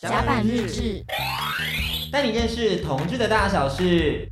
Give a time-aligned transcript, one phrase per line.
[0.00, 1.04] 甲板日志，
[2.12, 4.30] 带你认识同志的大小事。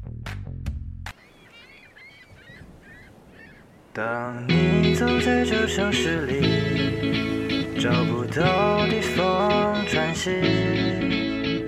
[3.93, 10.31] 当你走在这城市里，找不到地方喘息，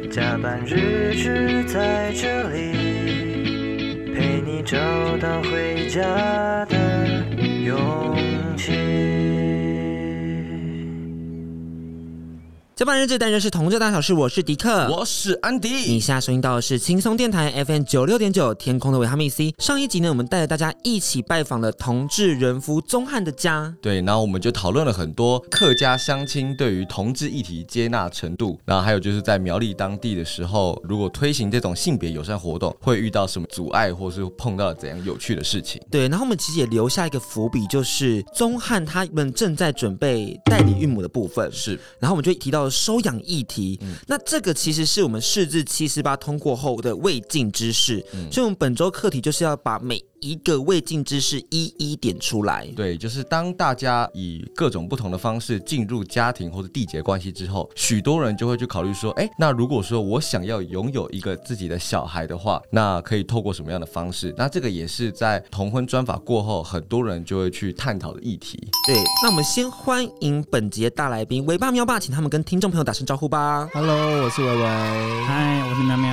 [0.08, 4.78] 甲板日志在这里，陪你找
[5.16, 6.76] 到回家的
[7.64, 8.16] 勇
[8.56, 9.07] 气。
[12.78, 15.68] 甲板日志，单元是同志大小事，我是迪克，我是安迪。
[15.68, 19.52] 你现在收听到的是轻松电台 FM 九六点九，天空的维他命 C。
[19.58, 23.74] 上一集呢，我们带着大家一起拜访了同志人夫宗汉的家。
[23.82, 35.82] 对，然后我们就讨论了很多客家乡亲对于同志议题接纳程度，然后还有就是在苗栗当地的时候，如果推行这种性别友善活动，会遇到什么阻碍，或是碰到怎样有趣的事情。
[35.90, 41.50] 对，然后我们其实也留下一个伏笔，就是宗汉他们正在准备代理孕母的部分。
[41.50, 52.66] 是，然后我们就提到了收养议题，嗯、那这个其实是我们释字七十八通过后的未尽之事，嗯、所以我们本周课题就是要把每一个未尽之事一一点出来。
[52.76, 64.34] 对，就是当大家以各种不同的方式进入家庭或者缔结关系之后，许多人就会去考虑说，哎，那如果说我想要拥有一个自己的小孩的话，那可以透过什么样的方式？
[64.36, 68.58] 那这个也是在同婚专法过后，很多人就会去探讨的议题。
[68.86, 73.68] 对，那我们先欢迎本集的大来宾，维爸喵爸，请他们跟听众朋友打声招呼吧。
[73.72, 74.64] Hello，我是维维。
[75.24, 76.08] 嗨，我是喵喵。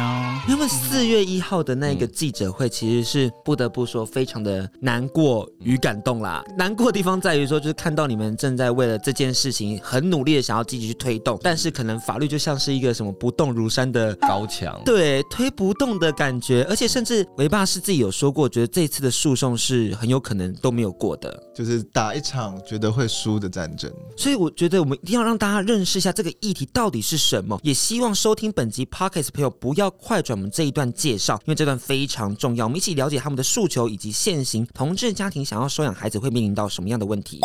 [0.47, 3.94] 因为四月一号的那个记者会，其实是不得不说。
[3.95, 23.89] 说非常的难过与感动啦，难过的地方在于说，就是看到你们正在为了这件事情很努力的想要积极去推动，但是可能法律就像是一个什么不动如山的高墙，对，推不动的感觉，而且甚至维爸是自己有说过，觉得这次的诉讼是很有可能都没有过的，就是打一场觉得会输的战争。
[24.17, 33.84] 所以我觉得我们一定要让大家认识一下这个议题到底是什么，也希望收听本集 Podcast 朋友不要快转我们这一段介绍，因为这段非常重要，我们一起了解他们的诉求。
[33.89, 37.39] 以及现行同志家庭想要收养孩子会面临到什么样的问题？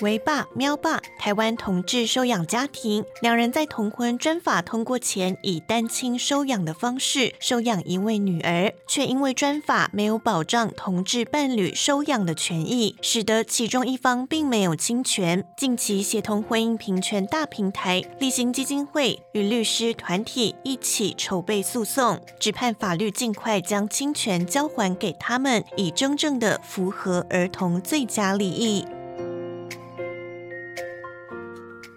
[0.00, 15.44] 维爸喵爸，台湾同志收养家庭，两人在同婚专法通过前，以单亲收养的方式收养一位女儿，却因为专法没有保障同志伴侣收养的权益，使得其中一方并没有侵权。
[15.56, 28.84] 近期协同婚姻平权大平台、立行基金会与律师团体一起筹备诉讼，只盼法律尽快将侵权交还给他们，以真正的符合儿童最佳利益。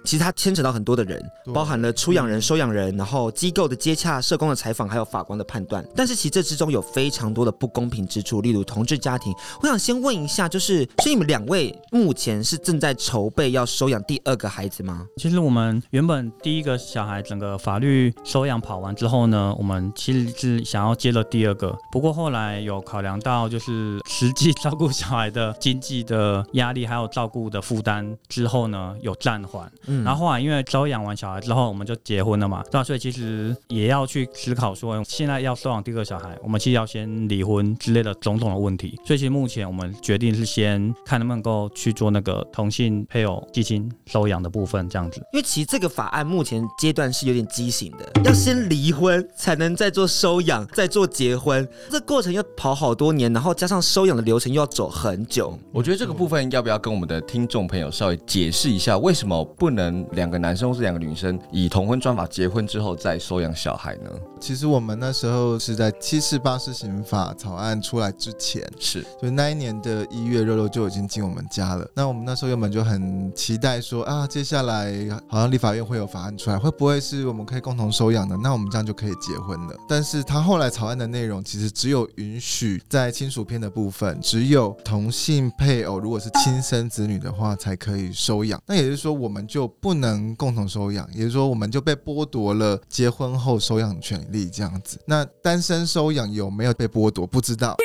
[0.05, 1.21] 其实它牵扯到很多的人，
[1.53, 5.85] 包含了出养人、收养人，然后机构的接洽、社工的采访，还有法官的判断。
[5.95, 9.33] 但是其实这之中有非常多的不公平之处，例如同志家庭。
[9.61, 15.05] 我想先问一下，就是所以你们两位目前是正在筹备要收养第二个孩子吗？
[15.17, 29.71] 其实我们原本第一个小孩整个法律收养跑完之后呢，我们其实是想要接了第二个，不过后来有考量到就是实际照顾小孩的经济的压力，还有照顾的负担之后呢，有暂缓。
[29.87, 32.83] 嗯然后后来，因为收养完小孩之后，我们就结婚了嘛，对吧？
[32.83, 38.99] 所以其实也要去思考说，现在要收养第二个小孩，我们其实要先离婚之类的种种的问题。
[39.05, 45.19] 所以其实目前我们决定是先看能不能够去做那个同性配偶基金收养的部分，这样子。
[45.33, 55.57] 因为其实这个法案目前阶段是有点畸形的，要先离婚才能再做收养，再做结婚，这过程要跑好多年，然后加上收养的流程又要走很久。
[55.71, 59.84] 我觉得这个部分要不要跟我们的听众朋友稍微解释一下，为什么不能？
[60.11, 64.09] 两个男生或是两个女生以同婚专法结婚之后再收养小孩呢？
[64.39, 71.87] 其实我们那时候是在七四八四刑法草案出来之前，是，所以那一年的一月，肉肉就已经进我们家了。
[71.95, 74.93] 那我们那时候原本就很期待说啊，接下来
[75.27, 78.37] 好像立法院会有法案出来，会不会是我们可以共同收养的？
[78.37, 79.75] 那我们这样就可以结婚了。
[79.87, 88.61] 但是他后来草案的内容其实只有允许在亲属篇的部分，只有同性配偶如果是亲生子女的话才可以收养。
[88.67, 94.99] 那也就是说，我们就不能共同收养，也就是说，我们就被剥夺了结婚后收养权利，这样子。
[95.05, 97.25] 那单身收养有没有被剥夺？
[97.25, 97.75] 不知道。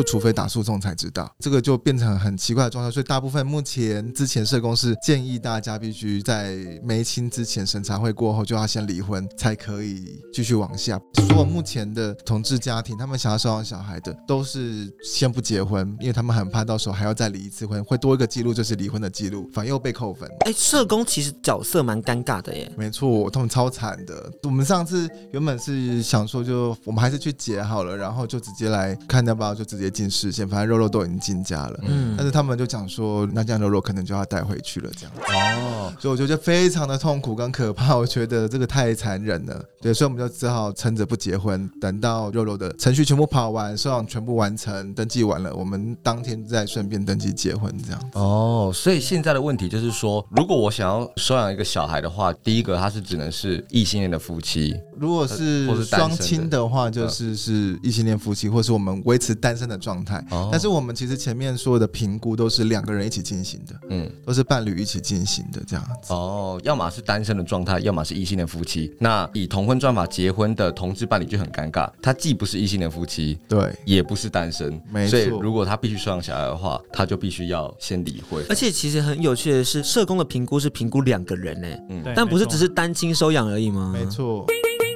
[0.00, 2.90] 就除非打诉讼才知道，这个就变成很奇怪的状态。
[2.90, 10.98] 所以大部分目前之前社工是建议大家必须在没亲之前审查会过后就要先离婚，才可以继续往下。
[11.28, 20.26] 所有目前的同志家庭，他们想要收养小孩的，都是先不结婚，因为他们很怕到时候还要再离一次婚，会多一个记录就是离婚的记录，反而又被扣分。
[20.46, 22.72] 哎，社工其实角色蛮尴尬的耶。
[22.78, 24.32] 没错，他们超惨的。
[24.44, 29.89] 我们上次原本是想说，就我们还是去结好了，然后就直接来看要不要就直接。
[29.90, 31.80] 接进视线，反正肉肉都已经进家了。
[31.86, 35.20] 嗯但是他们就讲说，那这样肉肉可能就要带回去了，这样子。
[35.32, 39.64] 哦，所以我就觉得非常的痛苦跟可怕，我觉得这个太残忍了。
[39.80, 48.10] 对，所以我们就只好撑着不结婚，等到肉肉的程序全部跑完，收养全部完成，登记完了，我们当天再顺便登记结婚，这样。
[48.12, 60.24] 哦，所以现在的问题就是说，如果我想要收养一个小孩的话，第一个他是只能是异性恋的夫妻，如果是双亲的话，就是是异性恋夫妻，或是我们维持单身的状态。
[60.30, 66.12] 哦但是我们其实前面所有的评估都是两个人一起进行的，嗯，都是伴侣一起进行的这样子。
[66.12, 68.92] 哦，要么是单身的状态，要么是异性的夫妻。
[68.98, 78.44] 那以同婚专法结婚的同志伴侣就很尴尬，他既不是异性的夫妻，对，也不是单身，没错所以如果他必须收养小孩的话，他就必须要先离婚。
[78.48, 83.90] 而且其实很有趣的是，社工的评估是评估两个人呢，嗯对但不是只是单亲收养而已吗？
[83.92, 84.44] 没错。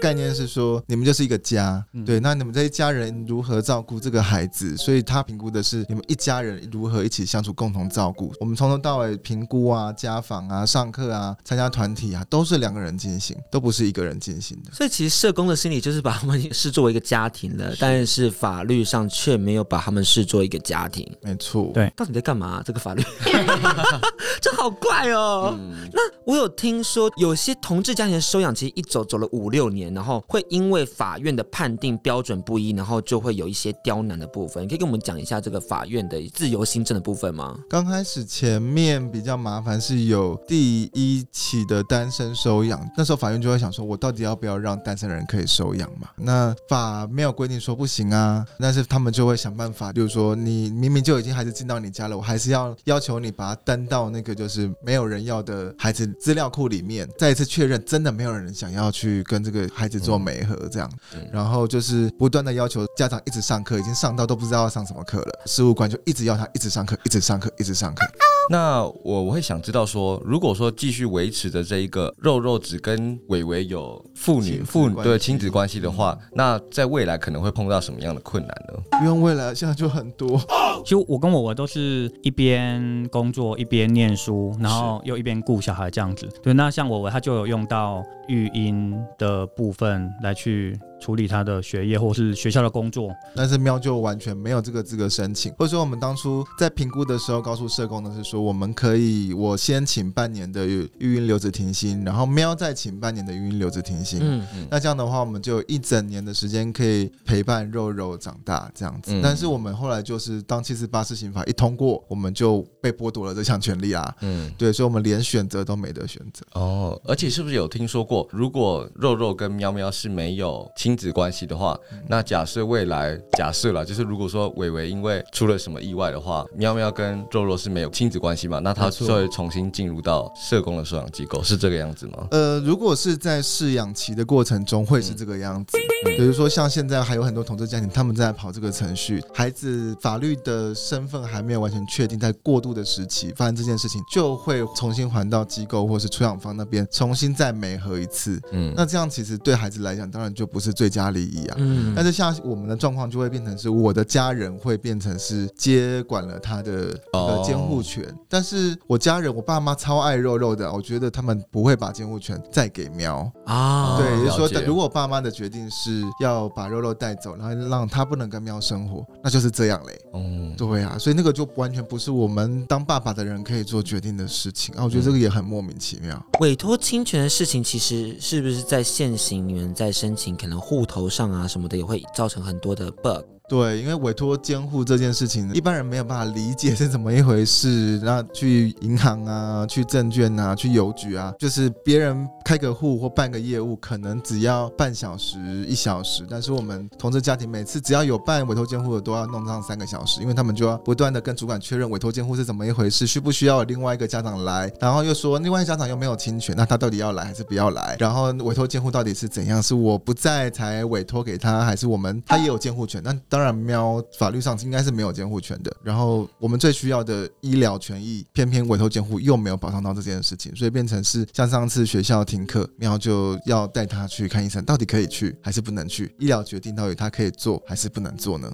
[0.04, 4.76] 概念是说，你们就是一个家，嗯对，那你们这一家人如何照顾这个孩子？
[4.76, 8.30] 所以他评估的是你们一家人如何一起相处，共同照顾。
[8.38, 14.70] 我们从头到尾评估啊、家访啊、上课啊、参加团体啊，都是两个人进行，都不是一个人进行的。
[14.74, 21.10] 所以其实社工的心理就是把他们视作为一个家庭了，但是法律上却没有把他们视作一个家庭。
[21.22, 23.32] 没错，对到底在干嘛、这个法律，这
[24.54, 25.54] 好怪哦。
[25.58, 34.64] 嗯那我有听说，有些同志家庭的收养其实一走走了五六年，然后会因为法院的判定标准不一，然后就会有一些刁难的部分。
[34.64, 37.56] 你可以跟我们讲一下这个法院的自由新政的部分吗？
[37.68, 46.08] 刚开始前面比较麻烦，是有第一起的单身收养，那时候法院就会想说，我到底要不要让单身人可以收养嘛？
[46.16, 68.04] 那法没有规定说不行啊，但是他们就会想办法，就是说你明明就已经孩子进到你家了，我还是要要求你把他登到那个就是没有人要的孩子资料库里面，再一次确认真的没有人想要去跟这个孩子做媒合这样，嗯然后就是不断的要求家长一直上课，已经上到都不知道要上什么课了，事务官就一直要他一直上课，一直上课，一直上课。
[68.50, 78.98] 那我我会想知道说，如果说继续维持着这一个肉肉只跟伟伟有父女父对亲子关系的话，那在未来可能会碰到什么样的困难呢？
[78.98, 80.38] 不用未来，现在就很多。
[80.84, 84.23] 其实我跟我我都是一边工作一边念书，
[84.60, 86.28] 然后又一边顾小孩这样子。
[86.42, 93.10] 对，那像我我他就有用到育婴的部分来去处理他的学业或是学校的工作。
[93.36, 104.20] 但是喵就完全没有这个资格申请，或者说我们当初在评估的时候告诉社工的是说，我们可以我先请半年的育婴留职停薪，然后喵再请半年的育婴留职停薪。
[104.22, 109.12] 嗯，那这样的话，我们就一整年的时间可以陪伴肉肉长大这样子。
[109.12, 114.14] 嗯但是我们后来就是当七四八施行法一通过，我们就被剥夺了这项权利啊。
[114.20, 116.44] 嗯，对，所以我们连选择都没得选择。
[116.52, 132.26] 哦，而且是不是有听说过，如果肉肉跟喵喵是没有亲子关系的话，那假设未来假设了，就是如果说伟伟因为出了什么意外的话，喵喵跟肉肉是没有亲子关系嘛，那他就会重新进入到社工的收养机构，是这个样子吗？
[132.30, 135.78] 呃，如果是在试养期的过程中，会是这个样子。
[136.04, 148.38] 比如说，像现在还有很多同志家庭，他们在跑这个程序，孩子法律的身份还没有完全确定，在过渡的时期发生这件事情，就会重新还到机构或是出养方那边，重新再媒合一次。
[148.52, 151.56] 嗯，那这样其实对孩子来讲，当然就不是最佳利益啊。
[151.58, 163.30] 嗯但是像我们的状况就会变成是我的家人会变成是接管了他的哦呃监护权，但是我家人我爸妈超爱肉肉的，我觉得他们不会把监护权再给喵。
[163.46, 170.00] 啊，对，也就是说如果爸妈的决定是要把肉肉带走，然后让他不能跟喵生活，那就是这样嘞。
[170.14, 174.82] 嗯，对啊，所以那个就完全不是我们当爸爸的人可以做决定的事情啊。
[174.84, 176.20] 我觉得这个也很莫名其妙。
[176.40, 183.22] 委托侵权的事情，其实是不是在现行你们在申请可能户头上啊什么的，也会造成很多的 bug。
[183.46, 188.00] 对，因为委托监护这件事情，一般人没有办法理解是怎么一回事。
[188.02, 207.94] 那去银行啊，去证券啊，去邮局啊，就是别人开个户或办个业务，可能只要半小时、一小时，但是我们同志家庭每次只要有办委托监护的，都要弄上三个小时，因为他们就要不断的跟主管确认委托监护是怎么一回事，需不需要另外一个家长来，然后又说另外一个家长又没有侵权，那他到底要来还是不要来？
[208.00, 209.62] 然后委托监护到底是怎样？
[209.62, 213.02] 是我不在才委托给他，还是我们他也有监护权？
[213.04, 215.76] 那当然，喵法律上应该是没有监护权的。
[215.82, 226.14] 然后我们最需要的医疗权益，偏偏委托监护又没有保障到这件事情，所以变成是像上次学校停课，喵就要带他去看医生，到底可以去还是不能去？
[226.20, 228.48] 医疗决定到底他可以做还是不能做呢？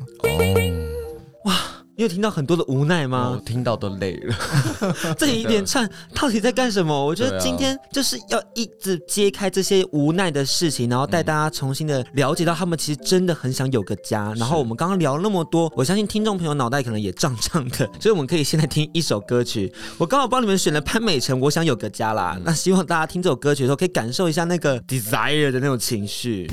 [2.01, 3.37] 哦，你有听到很多的无奈吗？
[3.37, 4.35] 我听到都累了。
[5.19, 7.07] 这一连串到底在干什么？
[7.07, 14.33] 我觉得今天就是要一直揭开这些无奈的事情，然后带大家重新的了解到他们其实真的很想有个家。
[14.39, 19.71] 然后我们刚刚聊了那么多，我相信听众朋友脑袋可能也胀胀的，所以我们可以现在听一首歌曲。
[19.99, 22.39] 我刚好帮你们选了潘美辰《我想有个家》啦。
[22.43, 26.51] 那希望大家听这首歌曲的时候，可以感受一下那个 desire 的那种情绪。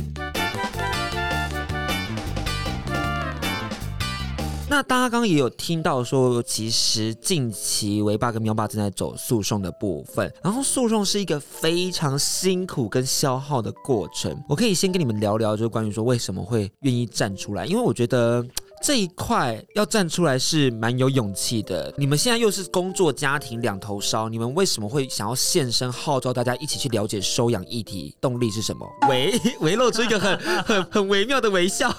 [4.70, 14.38] 那大家刚刚也有听到说，其实近期维爸跟喵爸正在走诉讼的部分，然后诉讼是一个非常辛苦跟消耗的过程。
[14.50, 18.46] 我可以先跟你们聊聊，就是关于说为什么会愿意站出来，因为我觉得
[18.84, 21.94] 这一块要站出来是蛮有勇气的。
[21.98, 28.14] 你们现在又是工作家庭两头烧，你们为什么会想要现身号召大家一起去了解收养议题？
[28.20, 28.86] 动力是什么？
[29.08, 31.96] 微微露出一个很 很很微妙的微笑。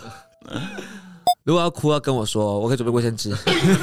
[1.48, 3.34] 如果要哭，要跟我说，我可以准备卫生纸。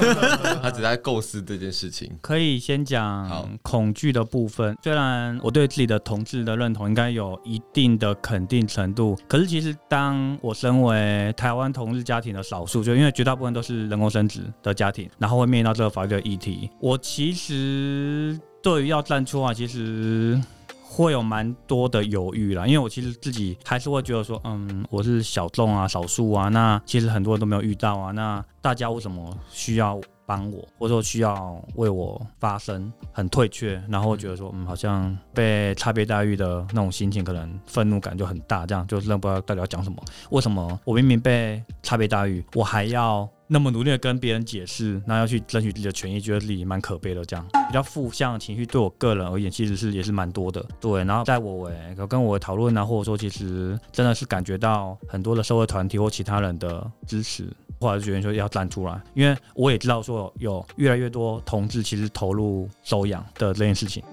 [0.61, 2.15] 他只在构思这件事情。
[2.21, 4.77] 可以先讲恐惧的部分。
[4.83, 20.39] 虽然我对自己的同志的认同应该有一定的肯定程度，可是其实当我身为台湾同志家庭的少数，就因为绝大部分都是人工生殖的家庭，然后会面临到这个法律的议题，我其实对于要站出来，其实。
[20.87, 39.97] 会有蛮多的犹豫啦，因为我其实自己还是会觉得说，嗯，我是小众啊、少数啊，那其实很多人都没有遇到啊，那大家为什么需要帮我，或者说需要为我发声，很退却，然后觉得说，嗯，好像被差别待遇的那种心情，可能愤怒感就很大，这样就真的不知道到底要讲什么。
[40.29, 43.27] 为什么我明明被差别待遇，我还要？
[43.47, 47.23] 那么努力的跟别人解释，那要去争取自己的权益，觉得自己蛮可悲的。
[47.25, 50.65] 这样比较负向的情绪，对我个人而言，其实是也是蛮多的。
[50.79, 57.47] 对，然后在我诶跟我讨论啊，或者说其实真的是感觉到很多的社会团体或其他人的支持，
[57.79, 64.03] 或者是觉得说要站出来，因为我也知道说有越来越多同志其实投入收养的这件事情。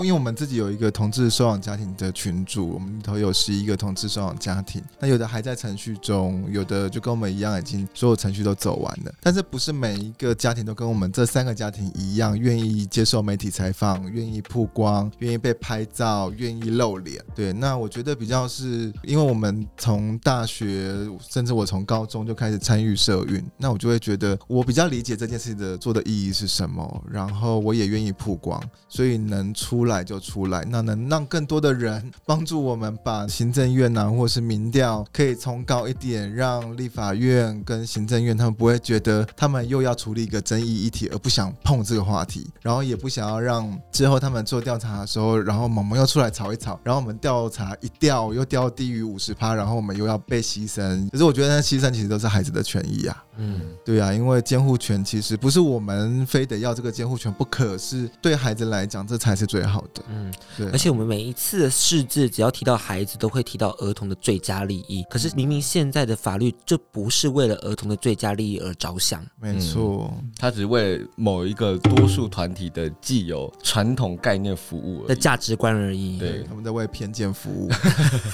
[0.00, 9.14] 因为我们自己有一个同志收养家庭的群组，我们里头有十一个同志收养家庭，那有的还在程序中，有的就跟我们一样，已经所有程序都走完了。
[9.22, 17.24] 但是不是每一个家庭都跟我们这三个家庭一样，愿意接受媒体采访，愿意曝光，愿意被拍照，愿意露脸。
[17.32, 29.83] 对，那我觉得比较是因为我们从大学，甚至我从高中就开始参与社运，那我就会觉得我比较理解这件事情的做的意义是什么，然后我也愿意曝光，所以能出。
[29.84, 51.06] 出来就出来，那能让更多的人帮助我们把行政院呐、啊，或是民调可以冲高一点，让立法院跟行政院他们不会觉得他们又要处理一个争议议题而不想碰这个话题，然后也不想要让之后他们做调查的时候，然后萌萌又出来吵一吵，然后我们调查一调又掉低于五十趴，然后我们又要被牺牲。
[51.10, 53.22] 可是我觉得那牺牲其实都是孩子的权益啊。
[53.36, 59.73] 嗯，对啊，因为监护权其实不是我们非得要这个监护权不可，是对孩子来讲这才是最好。
[59.74, 65.04] 好的，嗯，对，而且我们每一次的释字，只要提到孩子，都会提到儿童的最佳利益。
[65.10, 76.20] 可是明明现在的法律就不是为了儿童的最佳利益而着想，没错，他只是为某一个多数团体的既有传统概念服务的价值观而已。
[76.20, 77.68] 对，他们在为偏见服务。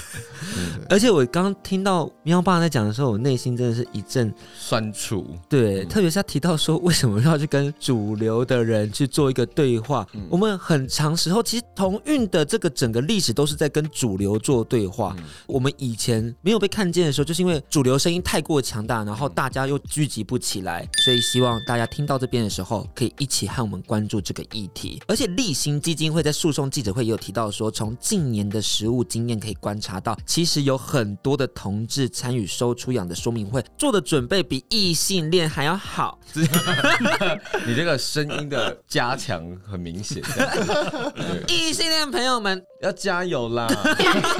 [0.89, 5.25] 而且我刚听到喵爸在讲的时候，我内心真的是一阵酸楚。
[5.49, 10.05] 对，特别是他提到说，为什么要去跟主流的人去做一个对话？
[10.29, 11.33] 我们很长时。
[11.33, 15.15] 然后其实同运的这个整个历史都是在跟主流做对话。
[15.17, 20.85] 嗯、我们以前没有被看见的时候，就是因为主流声音太过强大，然后大家又聚集不起来。
[20.97, 25.01] 所以希望大家听到这边的时候，可以一起和我们关注这个议题。
[25.07, 36.19] 而且立新基金会在诉讼记者会也有提到说，从近年的实务经验可以观察到，其实有很多的同志参与收出养的说明会，做的准备比异性恋还要好。
[37.65, 40.21] 你这个声音的加强很明显。
[41.47, 43.67] 异性恋朋友们要加油啦！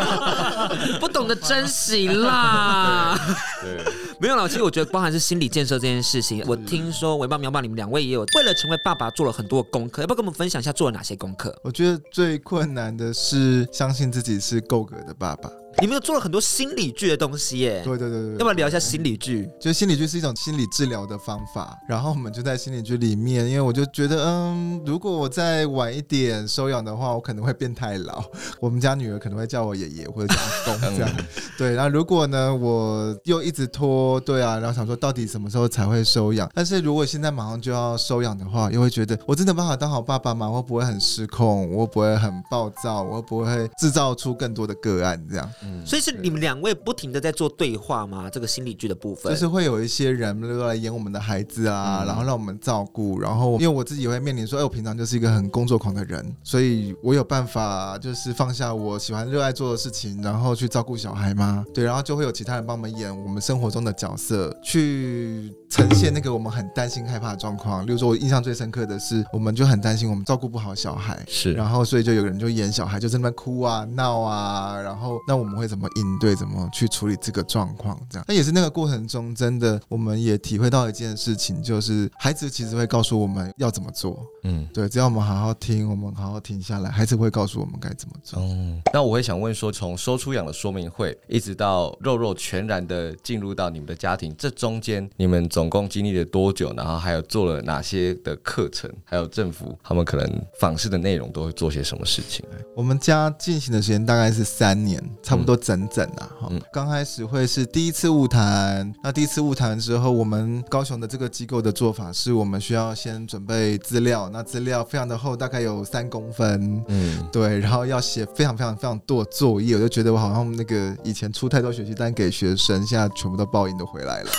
[1.00, 3.18] 不懂得珍惜啦。
[3.62, 3.84] 对，
[4.20, 4.48] 没有啦。
[4.48, 11.56] 其实我觉得，包含是心理建设这件事情，我听说维爸苗爸你们两位也有为了成为爸爸做了很多的功课，要不要跟我们分享一下做了哪些功课？
[11.64, 15.50] 我觉得最困难的是相信自己是够格的爸爸。
[15.80, 17.82] 你们有做了很多心理剧的东西耶？
[17.84, 19.50] 对对对对，要不要聊一下心理剧？
[19.60, 28.24] 就心理剧是一种心理治疗的方法，然后我们就在心理剧里面，因为我就觉得，嗯，如果我再晚一点收养的话，我可能会变太老，
[28.60, 31.10] 我们家女儿可能会叫我爷爷或者叫阿公 这样。
[31.58, 36.48] 对，然后如果呢，我又一直拖，对啊，然后想说到底什么时候才会收养？
[36.54, 40.50] 但是如果现在马上就要收养的话，又会觉得我真的办法当好爸爸吗？
[40.50, 41.72] 我会不会很失控？
[41.72, 43.02] 我不会很暴躁？
[43.02, 45.50] 我不会制造出更多的个案这样？
[45.64, 48.30] 嗯，所以是你们两位不停的在做对话吗？
[48.30, 53.20] 这个心理剧的部分，就是会有一些人都来演我们的孩子啊，嗯、然后让我们照顾。
[53.20, 61.66] 然后因为我自己也会面临说，哎，我平常就是一个很工作狂的人，所以我有办法就是放下我喜欢热爱做的事情，然后去照顾小孩吗？
[61.74, 67.86] 对，然后就会有其他人帮我们演我们生活中的角色，去呈现那个我们很担心害怕的状况。
[67.86, 78.00] 例如说，我印象最深刻的是，我们就很担心我们照顾不好小孩，是，然后所以就有人就演小孩就在那边哭啊闹啊，然后那我们会怎么应对，怎么去处理这个状况？
[78.10, 84.26] 这样，那也是那个过程中，真的我们也体会到一件事情，就是孩子其实会告诉我们要怎么做。
[84.44, 88.40] 嗯，对，只要我们好好听，我们好好停下来，孩子会告诉我们该怎么做。
[88.42, 96.74] 嗯，那我会想问说，从收出养的说明会一直到肉肉全然的进入到你们的家庭，这中间你们总共经历了多久？
[96.76, 98.92] 然后还有做了哪些的课程？
[99.04, 102.44] 还有政府他们可能访视的内容都会做些什么事情？
[102.76, 106.30] 我们家进行的时间大概是三年，差不多整整啊。
[106.72, 124.32] 刚开始会是第一次误谈，那第一次误谈之后，我们高雄的这个机构的做法是我们需要先准备资料，那资料非常的厚，大概有三公分，嗯，对，然后要写非常非常非常多的作业，我就觉得我好像那个以前出太多学习单给学生，现在全部都报应都回来了。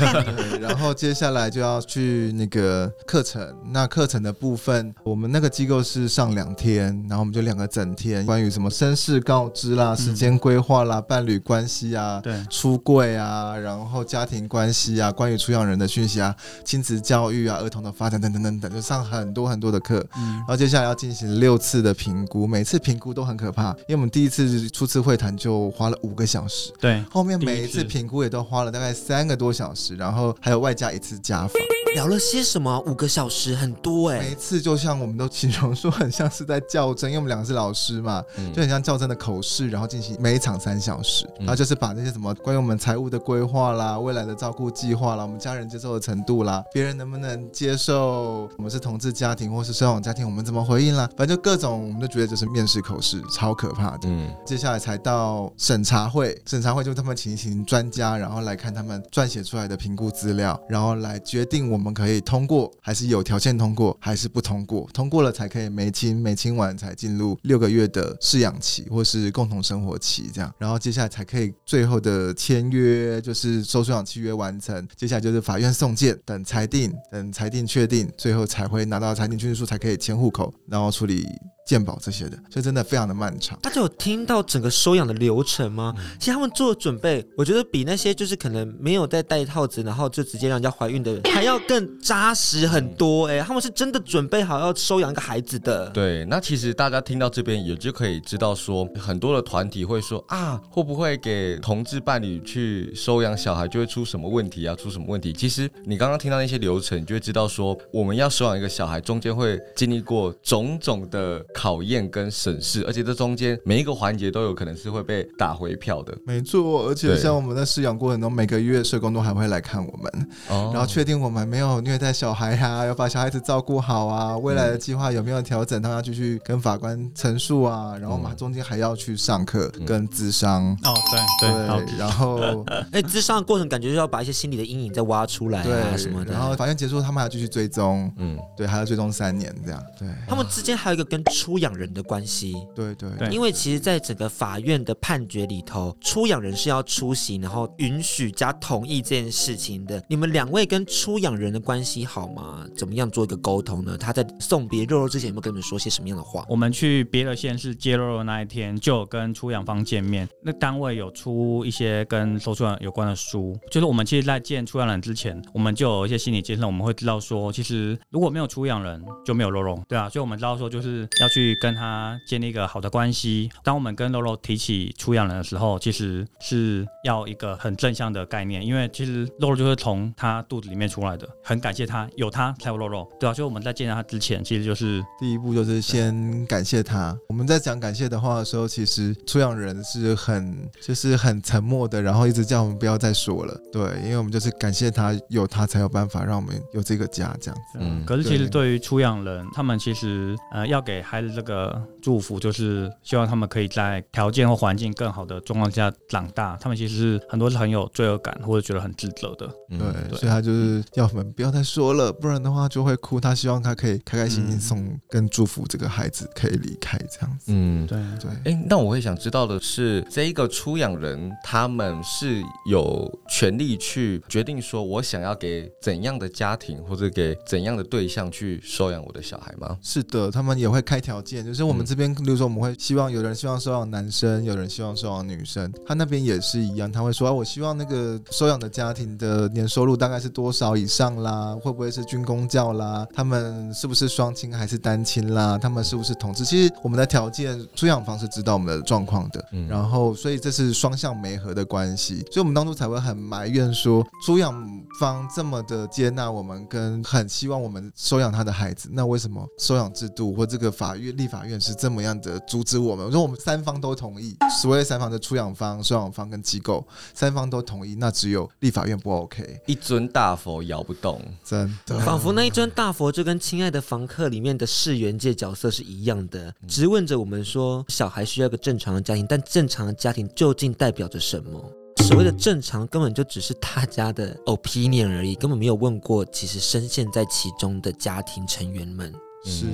[0.60, 20.06] 然后接下来就要去那个课程，那课程的部分，我们那个机构是上两天，然后我们就两个整天，关于什么身世告知啦、时间规划啦、伴侣关系啊、对，出柜啊，然后家庭关系啊，关于出养人的讯息啊、亲子教育啊、儿童的发展等等等等，就上很多很多的课。
[20.18, 31.54] 嗯，然后接下来要进行六次的评估，每次评估都很可怕，因为我们第一次初次会谈就花了五个小时，对，后面每一次评估也都花了大概三个多小时，然后还有外加一次家访。
[31.94, 32.78] 聊了些什么？
[32.86, 54.08] 五个小时很多哎、欸，每一次就像我们都形容说，很像是在较真，因为我们两个是老师嘛，嗯、就很像较真的口试，然后进行每一场三小时，嗯、然后就是把那些什么关于我们财务的规划啦、未来的照顾计划啦、我们家人接受的程度啦、别人能不能接受我们是同志家庭或是收养家庭，我们怎么回应啦，反正就各种，我们就觉得就是面试口试超可怕的。
[54.08, 61.84] 嗯，接下来才到审查会，审查会就他们请一群专家，然后来看他们撰写出来的评估资料，然后来决定我们。
[61.84, 64.88] 我们可以通过，还是有条件通过，还是不通过？
[64.94, 70.54] 通过了才可以没清，没清完才进入六个月的试养期，或是共同生活期，这样。
[70.58, 74.86] 然后接下来才可以最后的签约，就是收收养契约完成。
[74.96, 81.26] 接下来就是法院送件，等裁定，等裁定确定，最后才会拿到裁定确认书，才可以迁户口，然后处理。
[81.64, 83.58] 健保这些的，所以真的非常的漫长。
[83.62, 85.94] 大家有听到整个收养的流程吗？
[85.96, 93.28] 嗯、其实他们做的准备，我觉得比那些就是可能没有在戴套子，然后就直接让人家怀孕的人还要更扎实很多。
[93.28, 95.88] 哎，他们是真的准备好要收养一个孩子的。
[95.88, 104.76] 对，那其实大家听到这边也就可以知道说，很多的团体会说啊，会不会给同志伴侣去收养小孩就会出什么问题啊？
[104.76, 105.32] 出什么问题？
[105.32, 111.42] 其实你刚刚听到那些流程，你就会知道说，我们要收养一个小孩，中间会经历过种种的。
[111.54, 116.16] 考验跟审视，而且这中间每一个环节都有可能是会被打回票的。
[116.26, 127.96] 没错，而且像我们在试养过程中，每个月社工都还会来看我们，哦、然后确定我们没有虐待小孩啊， 要把小孩子照顾好啊，未来的计划有没有调整，他要继续跟法官陈述啊。
[128.00, 130.76] 然后我们中间还要去上课跟咨商。
[130.82, 130.94] 哦，
[131.40, 136.32] 对对，对然后 哎，咨商的过程感觉就要把一些心理的阴影再挖出来啊什么的。
[136.32, 139.82] 然后法院结束，他们还要继续追踪，嗯，对，还要追踪三年这样。
[139.98, 150.02] 对，他们之间还有一个跟出养人的关系，对对对，因为其实，在整个法院的判决里头，出养人是要出席，然后允许加同意这件事情的。
[150.08, 152.66] 你们两位跟出养人的关系好吗？
[152.74, 153.98] 怎么样做一个沟通呢？
[153.98, 156.46] 他在送别肉肉之前，有没有跟你们说些什么样的话？
[156.48, 171.74] 我们去别的县市接肉肉那一天，就有跟出养方见面，那单位有出一些跟收出养有关的书，就是我们其实，在见出养人之前，我们就有一些心理建设，我们会知道说，其实如果没有出养人，就没有肉肉，对啊，所以我们知道说，就是要去跟。
[171.74, 173.50] 他建立一个好的关系。
[173.64, 187.12] 当我们跟肉肉提起出养人的时候，其实是要一个很正向的概念，因为其实肉肉就是从他肚子里面出来的，很感谢他，有他才有肉肉，对啊，所以我们在见到他之前，其实就是第一步就是先感谢他。
[187.28, 197.78] 我们在讲感谢的话的时候，其实出养人是很就是很沉默的，然后一直叫我们不要再说了，对，因为我们就是感谢他，有他才有办法让我们有这个家这样子。
[197.80, 206.54] 嗯，可是其实对于出养人，他们其实呃要给孩的这个祝福，就是希望他们可以在条件或环境更好的状况下长大。
[206.60, 209.48] 他们其实是很多是很有罪恶感或者觉得很自责的。
[209.70, 209.78] 对，
[210.10, 213.18] 对，所以他就是要我们不要再说了，不然的话就会哭。
[213.18, 217.44] 他希望他可以开开心心送跟祝福这个孩子可以离开这样子。
[217.46, 218.30] 嗯，对对。
[218.30, 229.78] 哎、欸，那我会想知道的是，这一个出养人他们是有权利去决定说，我想要给怎样的家庭或者给怎样的对象去收养我的小孩吗？
[229.80, 246.44] 是的，他们也会开条件，就是我们这边，比如说我们会希望有人希望收养男生，有人希望收养女生，他那边也是一样，他会说啊，我希望那个收养的家庭的年收入大概是多少以上啦，会不会是军公教啦，他们是不是双亲还是单亲啦，他们是不是同志？
[246.44, 254.52] 其实我们的条件，收养方是知道我们的状况的，嗯，然后所以这是双向媒合的关系，所以我们当初才会很埋怨说，收养
[254.98, 263.04] 方这么的接纳我们，跟很希望我们收养他的孩子，那为什么收养制度或这个法院立法院是这么样的阻止我们？
[263.04, 269.60] 我说我们三方都同意，所谓三方的出养方、收养方跟机构三方都同意，那只有立法院不 OK。
[269.66, 281.62] 一尊大佛摇不动，真的，仿佛那一尊大佛就跟《亲爱的房客》里面的世元界角色是一样的，质问着我们说：小孩需要一个正常的家庭，但正常的家庭究竟代表着什么？
[281.98, 289.12] 所谓的正常，根本就只是大家的 opinion 而已，根本没有问过其实深陷在其中的家庭成员们。
[289.44, 289.66] 是，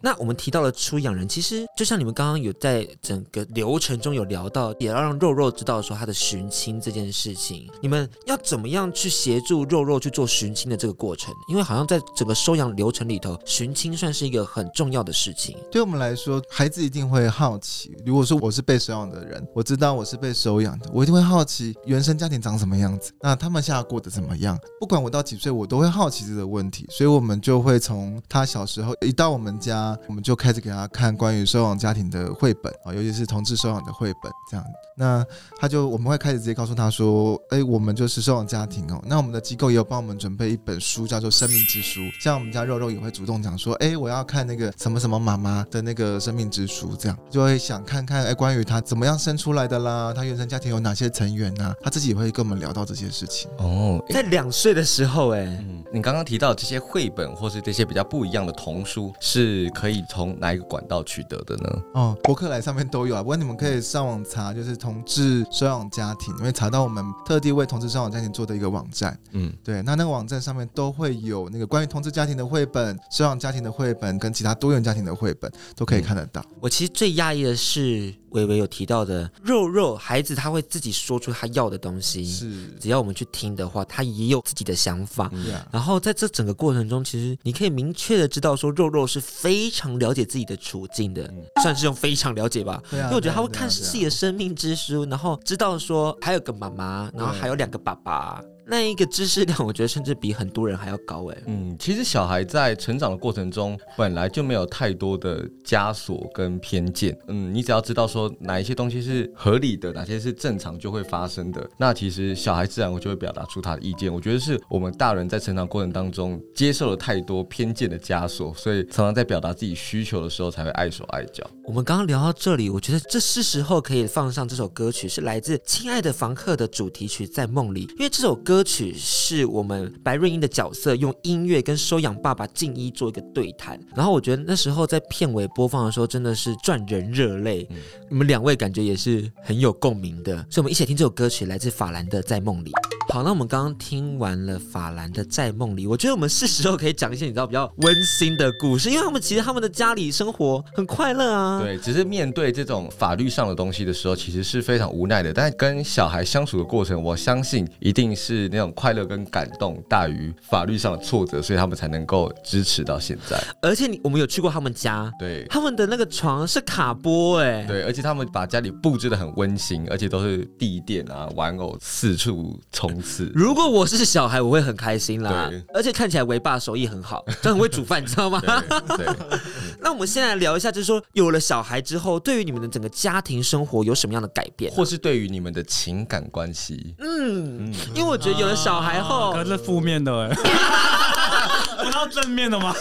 [0.00, 11.34] 那我们提到了出养人，其实就像你们刚刚有在整个流程中有聊到，也要让肉肉知道说他的寻亲这件事情，你们要怎么样去协助肉肉去做寻亲的这个过程？
[11.48, 15.56] 因为好像在整个收养流程里头，寻亲算是一个很重要的事情。
[15.70, 17.96] 对我们来说，孩子一定会好奇。
[18.04, 24.58] 如果说我是被收养的人，我知道我是被收养的，我一定会好奇原生家庭长什么样子，那他们现在过得怎么样？
[24.78, 26.84] 不管我到几岁，我都会好奇这个问题。
[26.90, 28.89] 所以，我们就会从他小时候。
[29.00, 34.64] 一到我们家，我们就开始给他看关于收养家庭的绘本啊，尤其是同志收养的绘本，这样。
[34.96, 35.24] 那
[35.58, 39.02] 他就我们会开始直接告诉他说，哎，我们就是收养家庭哦。
[39.06, 42.00] 那我们的机构也有帮我们准备一本书，叫做《生命之书》。
[42.22, 51.74] 像我们家肉肉也会主动讲说，哎，我要看那个什么什么妈妈的那个生命之书，这样就会想看看，哎，关于他怎么样生出来的啦，他原生家庭有哪些成员呐、啊？
[51.82, 53.50] 他自己也会跟我们聊到这些事情。
[53.56, 61.82] 哦，在两岁的时候，哎，嗯，你刚刚提到这些绘本或是这些比较不一样的童书，是可以从哪一个管道取得的呢？
[61.94, 69.18] 哦，博客来上面都有啊，不过你们可以上网查，就是同志收养家庭，因为查到我们特地为同志收养家庭做的一个网站。
[69.32, 76.44] 嗯，对，那那个网站上面都会有那个关于同志家庭的绘本、收养家庭的绘本跟其他多元家庭的绘本都可以看得到。
[76.60, 78.14] 我其实最讶异的是。
[78.30, 85.30] 微微有提到的肉肉孩子，他会自己说出他要的东西，是只要我们去听的话，他也有自己的想法。
[85.32, 92.82] 嗯、然后在这整个过程中，其实你可以明确的知道说，肉肉是非常了解自己的处境的，嗯、算是用非常了解吧。
[92.90, 98.42] 对啊，因为我觉得他会看自己的生命之书，然后知道说还有个妈妈，然后还有两个爸爸。
[98.70, 101.36] 那一个知识量，我觉得甚至比很多人还要高哎。
[101.46, 107.18] 嗯，其实小孩在成长的过程中，本来就没有太多的枷锁跟偏见。
[107.26, 114.12] 嗯，你只要知道说哪一些东西是合理的，哪些是正常就会发生的，那其实小孩自然我就会表达出他的意见。
[114.14, 121.44] 我觉得是我们大人在成长过程当中接受了太多偏见的枷锁，所以常常在表达自己需求的时候才会碍手碍脚。
[121.64, 128.59] 我们刚刚聊到这里，我觉得这是时候可以放上这首歌曲，是来自《亲爱的房客》的主题曲《在梦里》，因为这首歌。
[128.60, 137.78] 歌曲是我们白瑞英的角色用音乐跟收养爸爸静一做一个对谈，然后我觉得那时候在片尾播放的时候真的是赚人热泪，嗯、
[138.10, 142.70] 你们两位感觉也是很有共鸣的，所以我们一起来听这首歌曲，来自法兰的《在梦里》。
[143.08, 151.60] 好，那我们刚刚听完了法兰的《在梦里》，我觉得我们是时候可以讲一些你知道比较温馨的故事，因为他们其实他们的家里生活很快乐啊。
[151.60, 155.32] 对，只是面对这种法律上的东西的时候，其实是非常无奈的。
[155.32, 163.42] 但跟小孩相处的过程，我相信一定是那种快乐跟感动大于法律上的挫折，所以他们才能够支持到现在。
[163.62, 173.30] 而且你我们有去过他们家，对，他们的那个床是卡波哎，对，而且他们把家里布置的很温馨，而且都是地垫啊，玩偶四处冲刺。
[173.34, 175.48] 如果我是小孩，我会很开心啦。
[175.50, 178.40] 对而且看起来维爸手艺很好，他很会煮饭，你知道吗？
[178.96, 179.06] 对。
[179.06, 179.38] 对
[179.82, 186.94] 那我们现在来聊一下，就是说有了小孩之后，对于你们的整个家庭生活有什么样的改变，或是对于你们的情感关系？
[186.98, 190.28] 嗯，嗯因为我觉得有了小孩后，可是负面的哎，
[191.82, 192.74] 不要正面的吗？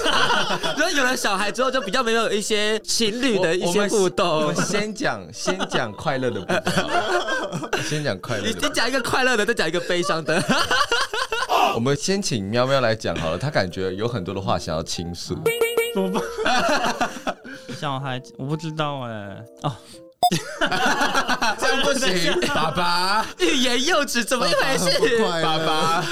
[0.78, 4.28] 所以有了小孩之后，就比较没有一些情侣的一些互动。
[4.28, 6.48] 我，我们先讲， 先讲快乐的部
[7.72, 8.44] 分，先讲快乐。
[8.44, 10.42] 你你讲一个快乐的，再讲一个悲伤的。
[11.76, 15.36] 我们先请喵喵来讲好了，他感觉有很多的话想要倾诉。
[15.94, 16.24] 怎么办？
[17.80, 19.76] 小孩子我不知道哎、哦，
[21.60, 24.92] 这样不行，爸爸，欲言又止，怎么一回事？
[25.42, 26.06] 爸爸，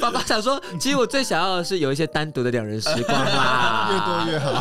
[0.00, 4.52] 爸爸想说，其实我最想要的是有一些单独的两人时光啦， 越多越好。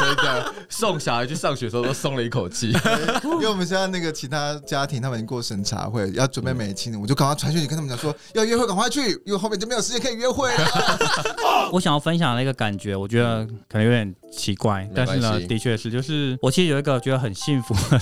[0.00, 2.72] 真的送小孩去上学的时候都松了一口气。
[3.22, 11.68] 因为我们现在那个其他家庭，他们已经过审查会，要准备美亲了，我就赶快传讯息跟他们讲说要约会，赶快去，因为后面就没有时间可以约会了。
[11.70, 17.98] 我想要分享的一个感觉，我觉得可能有点奇怪，但是呢，的确是，就是我其实有一个觉得很幸福的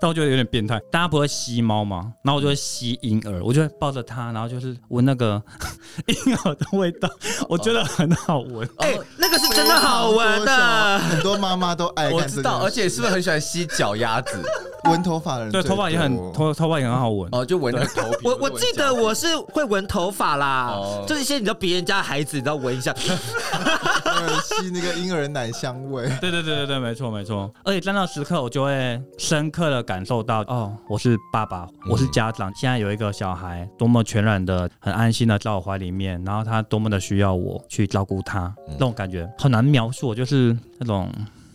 [0.00, 0.80] 但 我觉得有点变态。
[0.90, 2.12] 大家不会吸猫吗？
[2.22, 5.42] 然后我就会吸婴儿，我就会抱着它，然后就是闻那个
[6.06, 7.08] 婴儿的味道，
[7.48, 8.68] 我觉得很好闻。
[8.78, 10.98] 哎、那个是真的好闻的。
[10.98, 12.10] 很多妈妈都爱。
[12.10, 14.42] 我知道，而且是不是很喜欢吸脚丫子？
[14.84, 17.28] 闻头发的人对，头发也很头头发也很好闻。
[17.32, 18.28] 哦，就闻那个头皮。
[18.28, 26.08] 我我记得我是会闻头发啦，哦就是一些你知道别人家的孩子，你知道闻一下， 吸那个婴儿奶香味。
[26.20, 27.52] 对对对对对，没错没错。
[27.64, 41.08] 而且在那时刻，我就会深刻的感受到，哦，我是爸爸，我是家长，现在有一个小孩，多么全然的、很安心的在我怀里面，然后他多么的需要我去照顾他，那种感觉很难描述，就是那种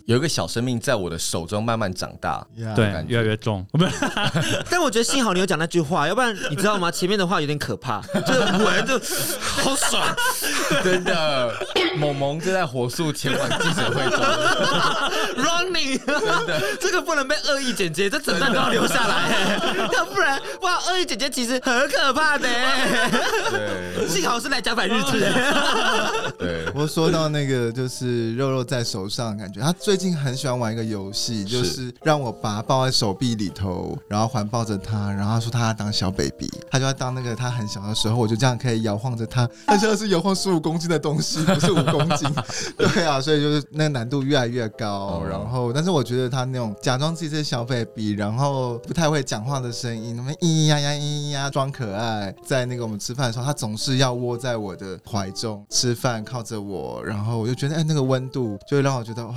[0.07, 2.45] 有一个小生命在我的手中慢慢长大。
[2.55, 3.77] 呀对感觉越来越重，不
[4.71, 6.89] 但我觉得幸好你有讲那句话，要不然你知道吗？
[6.89, 8.97] 前面的话有点可怕， 就是闻就
[9.41, 10.15] 好爽。
[10.81, 11.53] 真的，
[11.97, 15.43] 萌萌正在火速前往记者会中。
[15.43, 19.59] Running，真的，这个不能被恶意剪接，这整段都要留下来，
[19.91, 22.47] 要不然哇，恶意剪接其实很可怕的。
[23.51, 25.19] 对幸好是来甲板日志。
[26.37, 42.29] 对，我说到那个就是肉肉在手上的感觉，他最近很喜欢玩一个游戏，就是让我把他抱在手臂里头，然后环抱着他，然后他说他要当小 baby，他就要当那个他很小的时候，我就这样可以摇晃着他， 他像是摇晃十五公斤的东西，不是五公斤。
[42.77, 44.87] 对啊，所以就是那个难度越来越高。
[44.87, 59.33] 哦然后，但是我觉得他那种假装自己是小 baby，然后不太会讲话的声音，那么咿咿呀呀咿咿呀装可爱，在那个我们吃饭的时候，他总是要窝在我的怀中吃饭，靠着我，然后我就觉得，哎，那个温度就会让我觉得哇，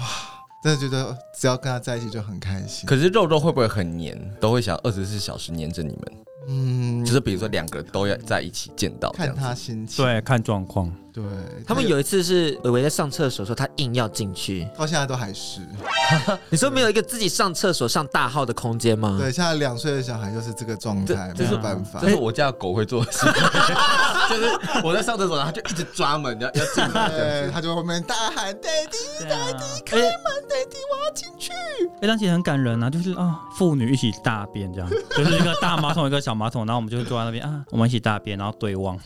[0.62, 2.86] 真的觉得只要跟他在一起就很开心。
[2.86, 4.18] 可是肉肉会不会很黏？
[4.38, 6.12] 都会想二十四小时黏着你们？
[6.48, 10.04] 嗯，就是比如说两个都要在一起见到，看他他心情。
[10.04, 10.90] 对，看状况。
[11.12, 11.24] 对，
[11.66, 14.68] 他们有一次是伟伟在上厕所的时候，他硬要进去。
[14.76, 15.60] 到现在都还是。
[16.50, 19.16] 你说没有一个自己上厕所上大号的空间吗？
[19.20, 22.08] 对，现在两岁的小孩就是这个状态，没这这是有办法这。
[22.08, 23.26] 是我家的狗会做的事，
[24.30, 29.20] 就是我在上厕所，然后它就一直抓门，要要进来 对，他就会后面大喊 “daddy”。
[29.20, 29.46] 对啊，
[29.84, 30.06] 开门
[30.48, 31.52] ，daddy，我要进去。
[32.00, 38.98] 哎，但其实很感人啊，就是啊，父女一起大便这样，就是一个大马桶，一个小马桶，然后我们就会坐在那边啊，我们一起大便，然后对望。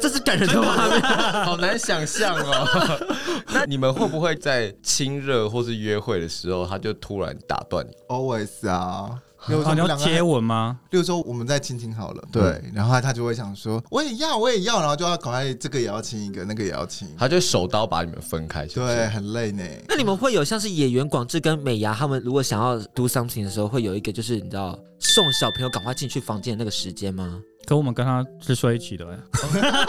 [0.00, 1.00] 这这是感人的画面。
[1.44, 2.98] 好难想象哦。
[3.52, 9.20] 那你们会不会在亲热或是约会的时候，他就突然打断你？Always 啊。
[9.46, 10.80] 比如好，你要说两个接吻吗？
[10.90, 19.62] 比如说我们在亲亲好了，对，然后他就会想说我也要，我也要，然后就要赶快这个也要亲一个，那个也要亲，他就手刀把你们分开，是是对，很累呢。
[19.86, 27.40] 那你们会有像是野原广志跟美牙他们如果想要 do something 的时候，会有一个就是你知道送小朋友赶快进去房间的那个时间吗？
[27.68, 29.18] 可我们跟他是睡一起的哎，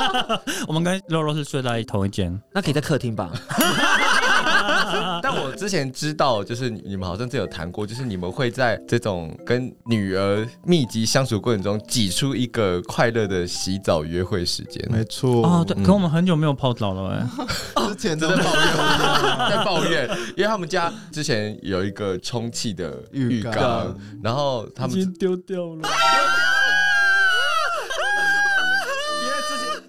[0.67, 2.37] 我们跟肉肉是睡在同一间。
[2.53, 3.31] 那可以在客厅吧？
[5.23, 14.85] 但我之前知道，就是你们好像真有谈过，就是你们会在这种跟女儿密集相处过程中，挤出一个快乐的洗澡约会时间。
[14.91, 17.25] 没错哦，对，可我们很久没有泡澡了哎。
[17.95, 18.75] 之前都在抱怨，
[19.49, 25.87] 在抱怨，因为他们家之前有一个充气的浴浴缸缸，然后他们已经丢掉了。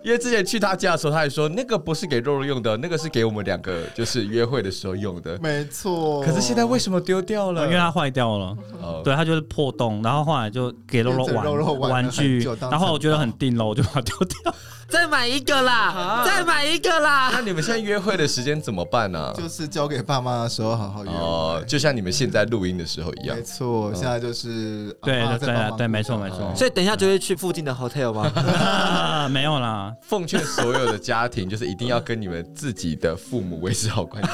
[0.03, 5.39] 因为之前去他家的时候，他还说那个不是给肉肉用的，那个是给我们两个就是约会的时候用的。
[5.43, 6.23] 没错。
[6.23, 7.65] 可是现在为什么丢掉了？
[7.67, 14.55] 因为它坏掉了，哦对，它就是破洞，然后后来就给肉肉玩肉肉玩玩具然后我觉得很定了，我就把它丢掉。
[14.89, 17.31] 再买一个啦，再买一个啦。
[17.33, 19.33] 那你们现在约会的时间怎么办呢？
[19.37, 21.11] 就是交给爸妈的时候好好约，。
[21.13, 23.43] 哦就像你们现在录音的时候一样没。
[23.45, 26.53] 错，现在就是对对对阿妈在帮忙对，没错没错。
[26.57, 28.33] 所以等一下就会去附近的 hotel 吗？
[28.35, 34.31] 啊， 没有啦，奉劝所有的家庭，就是一定要跟你们自己的父母维持好关系。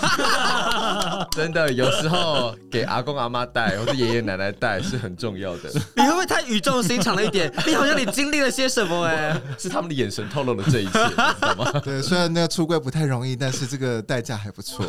[1.33, 7.53] 真的，有时候给阿公阿妈带或者爷爷奶奶带是很重要的，你会不会太语重心长了一点？
[7.67, 11.73] 你好像你经历了些什么哎、是他们的眼神透露了这一切， 你知道吗？
[11.85, 14.85] 对，虽然那个出柜不太容易，但是这个代价还不错。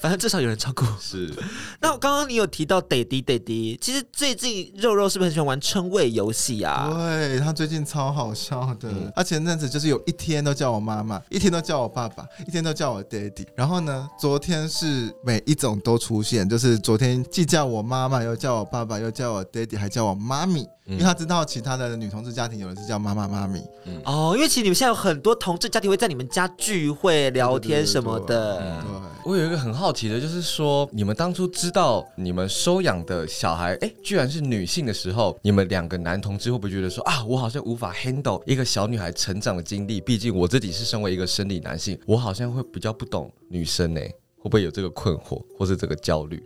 [0.00, 0.84] 反正至少有人照顾。
[1.00, 1.32] 是。
[1.80, 6.88] 那刚刚你有提到 dadd，其实最近肉肉是不是很喜欢玩称谓游戏啊？
[6.92, 13.46] 对，他最近超好笑的，嗯、他前阵子就是有一天都叫我妈妈，一天都叫我爸爸，一天都叫我爹地。
[13.54, 20.66] 然后呢，昨天是每一种都出现，就是昨天既叫我妈妈，又叫我爸爸，又叫我爹地，还叫我妈咪。
[20.88, 28.58] 因为他知道其他的女同志家庭有的是叫妈妈妈咪，嗯哦，因为其实你们现在有很多同志家庭会在你们家聚会聊天什么的。
[28.58, 28.66] 对，
[29.26, 40.00] 我有一个很好奇的，就是说你们当初知道你们收养的小孩，哎，居然是女性的时候，你们两个男同志会不会觉得说啊，我好像无法 handle 一个小女孩成长的经历？
[40.00, 44.00] 毕竟我自己是身为一个生理男性，我好像会比较不懂女生呢，
[44.38, 46.40] 会不会有这个困惑或是这个焦虑？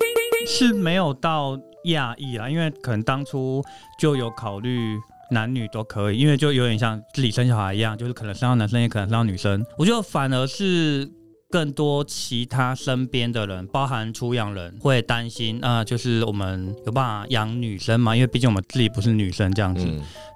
[0.47, 3.62] 是没有到讶异啦，因为可能当初
[4.01, 4.99] 就有考虑
[5.31, 9.62] 男女都可以，因为就有点像自己生小孩一样，就是可能生到男生，也可能生到女生。
[9.77, 11.07] 我觉得反而是
[11.51, 18.15] 更多其他身边的人，包含出养人，会担心啊、就是我们有办法养女生嘛？
[18.15, 19.85] 因为毕竟我们自己不是女生这样子。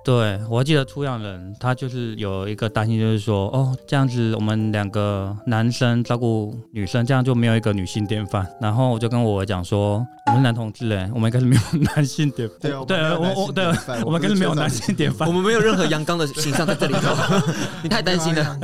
[0.05, 8.47] 对，我还记得出养人，他就是有一个担心，就是说，哦，这样子我们两个男生照顾女生，这样就没有一个女性典范。
[8.61, 11.63] 然后我就跟我讲说，我们男同志哎，我们应该是没有
[11.95, 12.59] 男性典范。
[12.61, 13.65] 对， 对，我我对，
[14.05, 17.15] 我们应该是没有男性典范，我们没有任何阳刚的形象在这里头。
[17.83, 18.59] 你太担心了。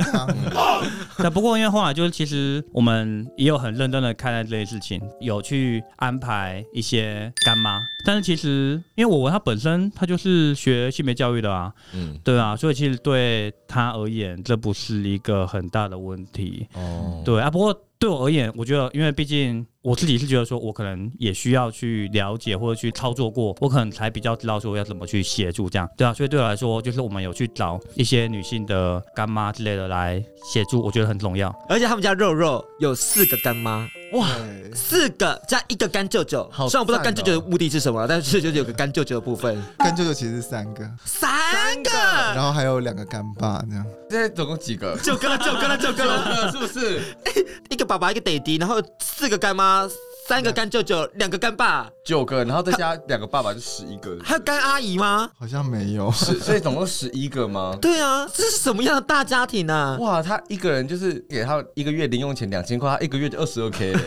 [1.17, 7.79] 那不过因为后来就是其实我们也有很认真的看待这些事情，有去安排一些干妈。
[8.05, 11.30] 但是其实因为我他本身他就是学性别教育。
[11.31, 16.67] 对的啊，嗯，对啊，所以其实对他而言，这不是一个很大的问题。
[16.73, 19.65] 哦，对啊，不过对我而言，我觉得，因为毕竟。
[19.83, 31.49] 我自己是觉得说，我可能也需要去了解或者去操作过，我可能才比较知道说要怎么去协助这样，对啊，所以对我来说，就是我们有去找一些女性的干妈之类的来协助，我觉得很重要。
[31.67, 34.27] 而且他们家肉肉有四个干妈，哇，
[34.75, 36.47] 四个加一个干舅舅。
[36.51, 39.61] 好，虽然我不知道干舅舅的目的是什么，但是就是有个干舅舅的部分。
[39.77, 43.85] 干舅舅其实是三个，三个，然后还有两个干爸这样。
[44.09, 44.97] 现在总共几个？
[44.97, 47.01] 九个了，九个了，九个了，是不是？
[47.69, 49.87] 一个爸爸，一个爹地，然后四个干妈。
[50.31, 54.17] 三个干舅舅，两个干爸，九个，然后再加两个爸爸就十一个。
[54.23, 55.29] 还有干阿姨吗？
[55.37, 57.77] 好像没有，是所以总共十一个吗？
[57.81, 59.97] 对啊，这是什么样的大家庭啊？
[59.99, 63.93] 哇，他一个人就是给他一个月零用钱两千块，他一个月就二十二 K。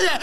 [0.00, 0.20] 是耶，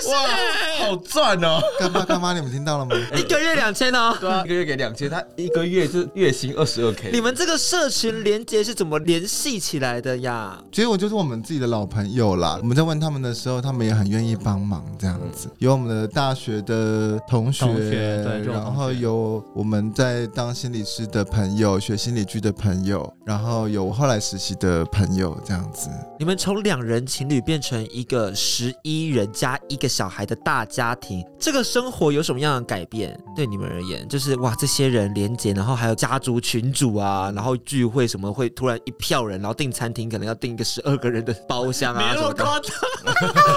[0.00, 1.60] 是耶，好赚哦！
[1.78, 2.94] 干妈干妈，你们听到了吗？
[3.16, 7.10] 一个月两千哦，对啊，一个月给两千，他一个月就月薪二十二 K。
[7.12, 10.58] 你们这个社群连接是怎么联系起来的呀？
[10.72, 12.58] 其实我就是我们自己的老朋友啦。
[12.60, 15.48] 我们在问他们的时候，他们也很愿意帮忙这样子。
[15.58, 25.88] 有我们的大学的同学，同学对，然后有我们在当心理师的朋友，学心理剧的朋友，然后有后来实习的朋友这样子。
[26.18, 33.18] 你们从两人情侣变成一个十一人加一个小孩的大家庭，这个生活有什么样的改变？
[33.34, 42.72] 对你们而言，就是哇，这些人连结，然后还有家族群组啊，然后聚会什么会突然一票人，然后订餐厅可能要订一个十二个人的包厢啊， 没那么夸张，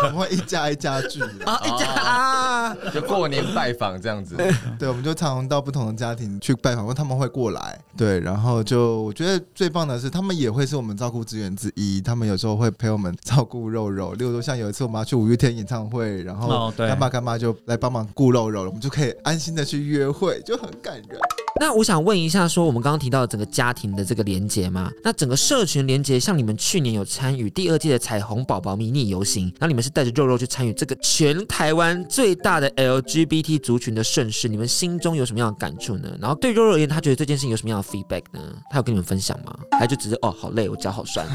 [0.04, 4.36] 我们会一家一家聚 啊，一家啊，就过年拜访这样子。
[4.80, 7.80] 对，我们就常常到不同的家庭去拜访，问他们会过来。
[7.96, 21.20] 对，然后就我觉得最棒的是，他们也会是我们照顾资源之一，他们有时候会陪我们照顾肉肉，例如说像有一次我们要去五月天演唱会，然后干爸干妈就来帮忙顾肉肉了，我们就可以安心的去约会，就很感人。
[21.60, 36.16] 那我想问一下，说我们刚刚提到整个家庭的这个连结嘛，那整个社群连结，像你们去年有参与第二届的彩虹宝宝迷你游行，那你们是带着肉肉去参与这个全台湾最大的 LGBT 族群的盛事，你们心中有什么样的感触呢？
[36.22, 38.40] 然后对肉肉而言，他觉得这件事情有什么样的 feedback 呢？
[38.70, 39.58] 他有跟你们分享吗？
[39.80, 41.28] 还就只是哦，好累，我脚好酸。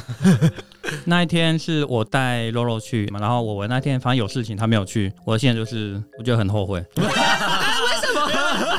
[1.04, 5.12] 那一天是我带肉肉去嘛，然后我我那天反正有事情，他没有去。
[5.24, 6.78] 我现在就是我觉得很后悔。
[6.96, 8.71] 为什么？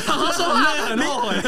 [0.00, 1.36] 好好说话，很后悔。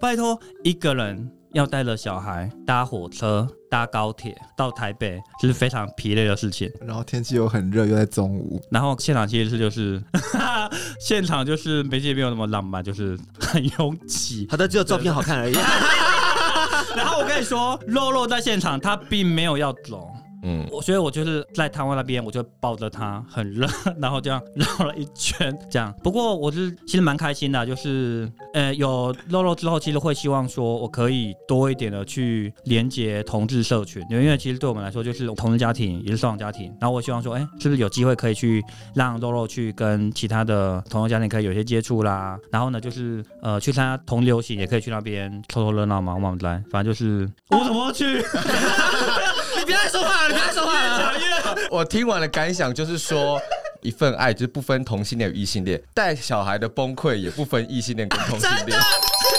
[0.00, 6.70] 拜托，一个人要带着小孩搭火车、搭高铁到台北，就是非常疲累的事情。
[6.80, 8.60] 然后天气又很热，又在中午。
[8.70, 10.02] 然后现场其实是就是，
[11.00, 14.46] 现场就是没没有那么浪漫，就是很拥挤。
[14.50, 15.54] 好的，只有照片好看而已。
[16.96, 20.10] 然后我跟你说，肉肉在现场，他并没有要走。
[20.42, 23.66] 嗯，我所以，我就是在台湾那边，我就抱着他，很热，
[24.00, 25.94] 然后这样绕了一圈，这样。
[26.02, 36.74] 不过我是其实蛮开心的，就是呃有肉肉之后，其实会希望说我可以多一点的去连接同志社群，因为其实对我们来说，就是同志家庭也是收养家庭。
[36.80, 42.38] 然后我希望说，哎，是不是有机会可以去让肉肉去跟其他的同志家庭可以有些接触啦？
[42.50, 48.22] 然后呢，就是呃去参加同流行，也可以去那边凑凑热闹嘛，我们来，反正就是我怎么去。
[49.60, 51.12] 你别再说话了，你别再说话了。
[51.70, 53.40] 我听完的感想就是说，
[53.82, 58.78] 一份爱就是不分同性恋与异性恋，带小孩的崩溃也不分异性恋跟同性恋。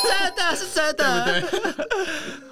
[0.04, 1.86] 真的是真的，对不对？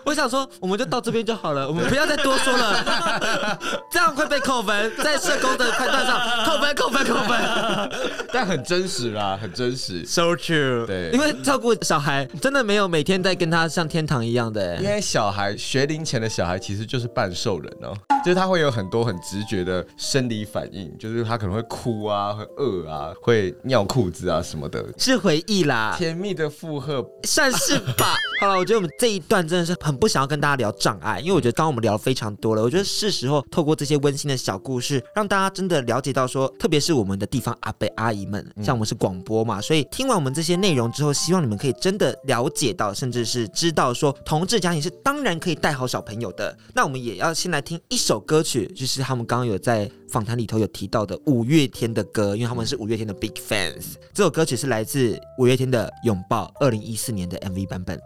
[0.06, 3.60] 我想说，我们就到这边就好了，我们不要再多说了，
[3.92, 8.30] 这样会被扣分，在社工的判断上扣分、扣分、扣分。
[8.34, 10.86] 但很真实啦，很真实，so true。
[10.86, 17.94] 对，因为照顾小孩真的没有每天在跟他像天堂一样的，因为小孩学龄前的小孩其实就是半兽人哦，
[18.24, 27.06] 就是他会有很多很直觉的生理反应，就是他可能会哭啊，会饿啊，会尿裤子啊什么的，是回忆啦，甜蜜的负荷。
[27.30, 28.16] 算是吧。
[28.42, 32.64] 好了，我觉得我们这一段真的是很不想要跟大家聊障碍，因为我觉得刚刚我们聊了非常多了。
[32.64, 46.58] 我觉得是时候透过这些温馨的小故事，让大家真的了解到说，特别是我们的地方阿伯阿姨们，像我们是广播嘛，所以听完我们这些内容之后，希望你们可以真的了解到，甚至是知道说，同志家庭是当然可以带好小朋友的。
[46.74, 53.94] 那我们也要先来听一首歌曲，就是他们刚刚有在访谈里头有提到的五月天的歌，因为他们是五月天的 big fans。
[54.12, 58.00] 这首歌曲是来自五月天的《拥抱》，二零一四年的 MV 版本。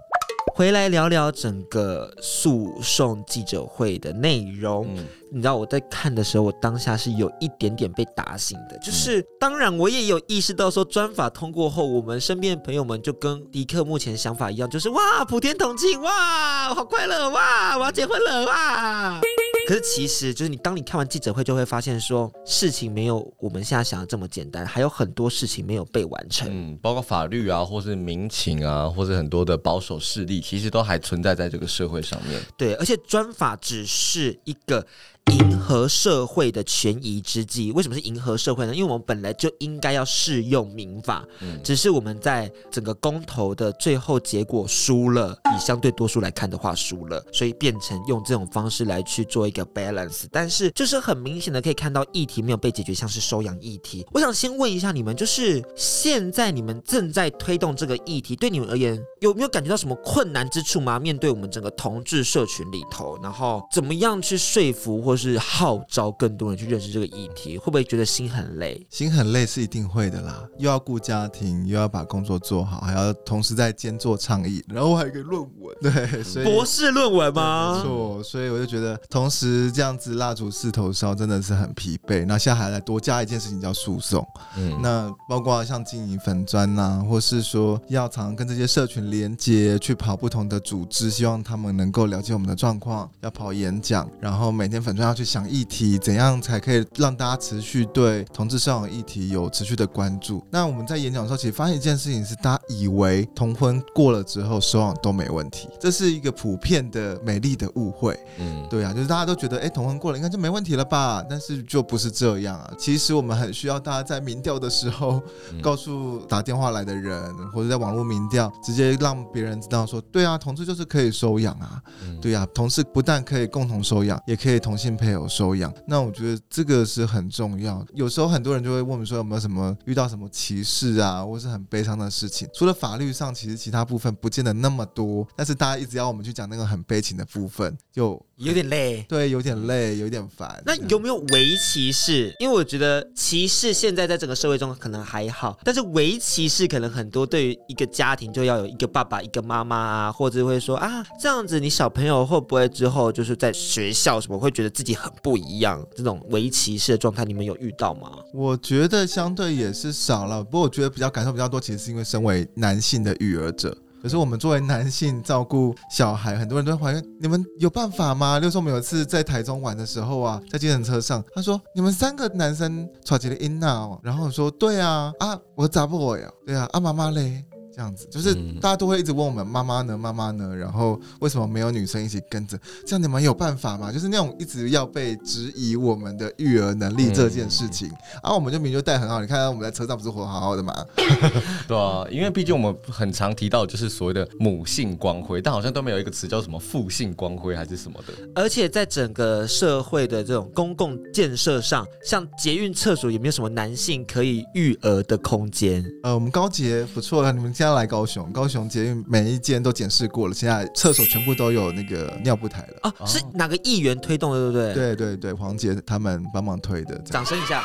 [0.54, 4.88] 回来聊聊整个诉讼记者会的内容。
[5.36, 8.78] 你知道我在看的时候，我当下是有一点点被打醒的。
[8.78, 19.20] 就是当然，我也有意识到说，专法通过后，我们身边的朋友们就跟迪克目前想法一样，就是哇，普天同庆，哇，好快乐，哇，我要结婚了，哇。
[19.68, 26.48] 可是其实，就是你当你看完记者会，就会发现说，事情没有我们现在想的这么简单，还有很多事情没有被完成。
[26.52, 32.40] 嗯，包括法律啊，或是民情啊，或是很多的保守势力，其实都还存在在这个社会上面。
[32.56, 34.86] 对，而且专法只是一个。
[35.32, 38.76] 迎合社会的权宜之计，为什么是迎合社会呢？
[38.76, 50.26] 因为我们本来就应该要适用民法，嗯，只是我们在整个公投的最后结果输了，以相对多数来看的话输了，所以变成用这种方式来去做一个 balance。
[50.32, 54.06] 但是就是很明显的可以看到议题没有被解决，像是收养议题。
[54.12, 61.00] 我想先问一下你们，就是现在你们正在推动这个议题，对你们而言有没有感觉到什么困难之处吗？
[61.00, 68.84] 面对我们整个同志社群里头，然后怎么样去说服或或是号召更多人去认识这个议题，会不会觉得心很累？
[68.90, 77.76] 心很累是一定会的啦，又要顾家庭，又要把工作做好，还要同时在兼做倡议，然后还有一个论文， 对，所以博士论文吗？
[77.76, 82.26] 没错，所以我就觉得同时这样子蜡烛四头烧，真的是很疲惫。
[82.26, 95.14] 那现在还来多加一件事情叫诉讼，嗯，那包括像经营粉砖呐、啊，或是说要常常跟这些社群连接，去跑不同的组织，希望他们能够了解我们的状况，要跑演讲，然后每天粉专。
[95.14, 100.42] 要去想议题，怎样才可以让大家持续对同志收养议题有持续的关注？
[100.50, 108.18] 那我们在演讲的时候，其实发现一件事情是，大家以为同婚过了之后收养都没问题，这是一个普遍的美丽的误会。
[108.40, 111.22] 嗯，对啊，就是大家都觉得，哎，同婚过了应该就没问题了吧？
[111.30, 112.72] 但是就不是这样啊。
[112.80, 115.22] 其实我们很需要大家在民调的时候，
[115.62, 121.82] 告诉打电话来的人，或者在网络民调，直接让别人知道说，对啊，同志就是可以收养啊。
[122.22, 124.93] 对啊，同志不但可以共同收养，也可以同性。
[124.96, 127.86] 配偶收养，那我觉得这个是很重要。
[127.94, 132.48] 有时候很多人就会问我们说，有没有什么遇到什么歧视啊，或是很悲伤的事情？
[132.54, 135.28] 除了法律上，其实其他部分不见得那么多。
[135.36, 139.04] 但是大家一直要我们去讲那个很悲情的部分，就有点累。
[139.10, 140.62] 对，有点累，有点烦。
[140.66, 142.34] 那有没有围棋式？
[142.40, 147.24] 因为我觉得歧视现在在整个社会中可能还好，但是围棋式可能很多。
[147.26, 158.12] 对于一个家庭，就要有一个爸爸，一个妈妈啊，或者会说啊，这样子你小朋友会不会之后就是在学校什么会觉得自己很不一样，这种围棋式的状态，你们有遇到吗？
[158.34, 168.38] 我觉得相对也是少了，不过我觉得比较感受比较多，其实是因为身为男性的育儿者，可是我们作为男性照顾小孩，很多人都会怀疑你们有办法吗？
[168.38, 176.30] 例如说我们有一次在台中玩的时候啊，在计程车上，他说你们三个男生吵起了音闹，然后我说对啊，啊我咋不我呀？
[176.46, 177.46] 对啊，啊妈妈嘞？
[177.76, 180.56] 这样子就是大家都会一直问我们妈妈呢，妈妈呢？
[180.56, 182.56] 然后为什么没有女生一起跟着？
[182.86, 183.92] 这样你们有办法吗？
[183.92, 187.88] 就是那种一直要被质疑我们的育儿能力这件事情，
[188.22, 190.86] 然后、嗯啊、我们就明明就带很好，你看看我们在车上不是活好好的嘛？
[191.68, 198.14] 对啊，因为毕竟我们很常提到就是所谓的母性光辉，但好像都没有一个词叫什么父性光辉还是什么的。
[198.36, 205.84] 而且在整个社会的这种公共建设上，像捷运厕所有没有什么男性可以育儿的空间？
[206.04, 207.52] 呃，我们高捷不错了，你们。
[207.64, 212.90] 现在来高雄，高雄捷运每一间都检视过了，现在厕所全部都有那个尿布台了。
[212.90, 214.74] 啊，是哪个议员推动的，对不对？
[214.74, 216.98] 对对对，黄杰他们帮忙推的。
[217.06, 217.64] 掌声一下。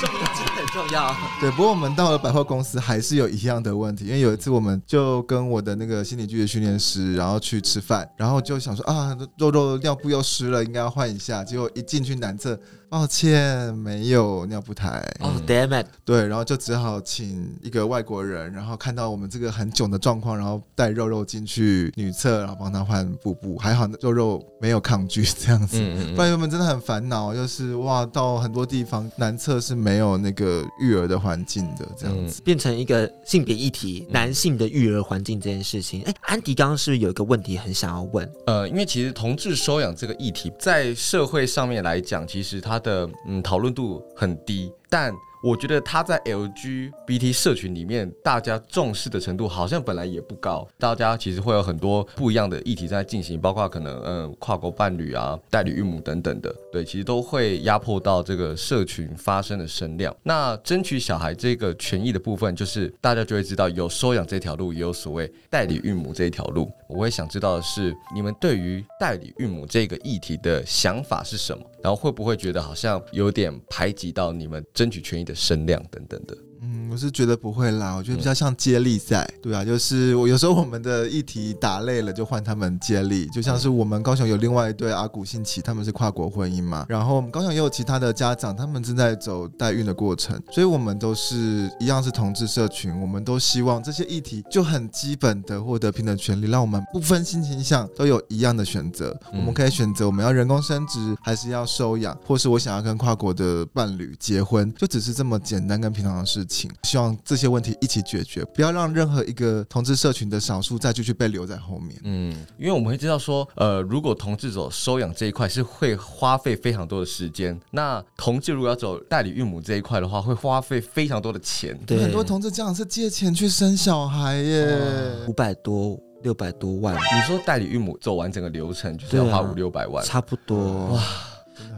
[0.00, 1.16] 重要，真的很重要。
[1.40, 12.58] 对，不过我们到了百货公司还是有一样的问题，因为有一次我们就跟我的那个心理剧的训练师，然后去吃饭，然后就想说啊，肉肉尿布又湿了，应该要换一下，结果一进去男厕。
[12.92, 15.02] 抱歉，没有尿布台。
[15.20, 15.86] 哦、oh,，damn it！
[16.04, 23.56] 对，然后就只好请一个外国人，然后看到我们这个很囧的状况，然后带肉肉进去女厕，然后帮他换布布。
[23.56, 27.34] 还好肉肉没有抗拒这样子，嗯嗯嗯，不然我们真的很烦恼。
[27.34, 36.02] 就是哇，到很多地方男厕是没有那个育儿的环境的，这样子、嗯、变成一个性别议题，男性的育儿环境这件事情。
[36.02, 38.30] 哎，安迪刚刚是不是有一个问题很想要问？
[38.44, 45.12] 呃，因为其实同志收养这个议题在社会上面来讲，其实它的嗯讨论度很低，但。
[45.44, 50.64] 我觉得他在 LGBT 社群里面，大家重视的程度好像本来也不高。
[50.78, 60.14] 大家其实会有很多不一样的议题在进行，包括可能嗯跨国伴侣啊、代理孕母等等的，对，其实都会压迫到这个社群发声的声量。
[60.22, 66.70] 那争取小孩这个权益的部分，就是大家就会知道有收养这条路，也有所谓代理孕母这一条路。
[66.88, 71.64] 我会想知道的是，你们对于代理孕母这个议题的想法是什么？
[71.82, 76.36] 然后会不会觉得好像有点排挤到你们争取权益的声量等等的？
[76.64, 106.51] 嗯，我是觉得不会啦，我觉得比较像接力赛，嗯、对啊，就是我有时候我们的议题打累了，就换他们接力，就像是我们高雄有另外一对阿古信奇，他们是跨国婚姻嘛，然后我们高雄也有其他的家长，他们正在走代孕的过程，所以我们都是一样是同志社群，我们都希望这些议题就很基本的获得平等权利，让我们不分性倾向都有一样的选择，嗯、我们可以选择我们要人工生殖还是要收养，或是我想要跟跨国的伴侣结婚，就只是这么简单跟平常的事情。
[106.82, 111.98] 希望这些问题一起解决，不要让任何一个同志社群的少数再继续被留在后面。
[112.04, 121.78] 嗯，因为我们会知道说，呃，如果同志走收养这一块是会花费非常多的时间，那同志如果要走代理孕母这一块的话，会花费非常多的钱。
[121.86, 126.94] 对，很多同志家长是借钱去生小孩耶，五百多、六百多万。
[126.94, 131.02] 你说代理孕母走完整个流程就是要花五六百万，差不多哇。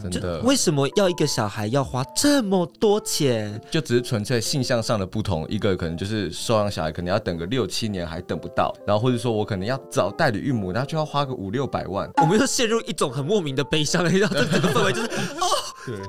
[0.02, 0.40] 真的？
[0.40, 3.60] 为什么要一个小孩要花这么多钱？
[3.70, 12.10] 就只是纯粹性向上的不同，一个可能就是收养小孩，可能要等个六七年还等不到，然后或者说我可能要找代理孕母，那就要花个五六百万。
[12.20, 15.08] 我们又陷入一种很莫名的悲伤，然后这整个氛围就是
[15.40, 15.48] 哦，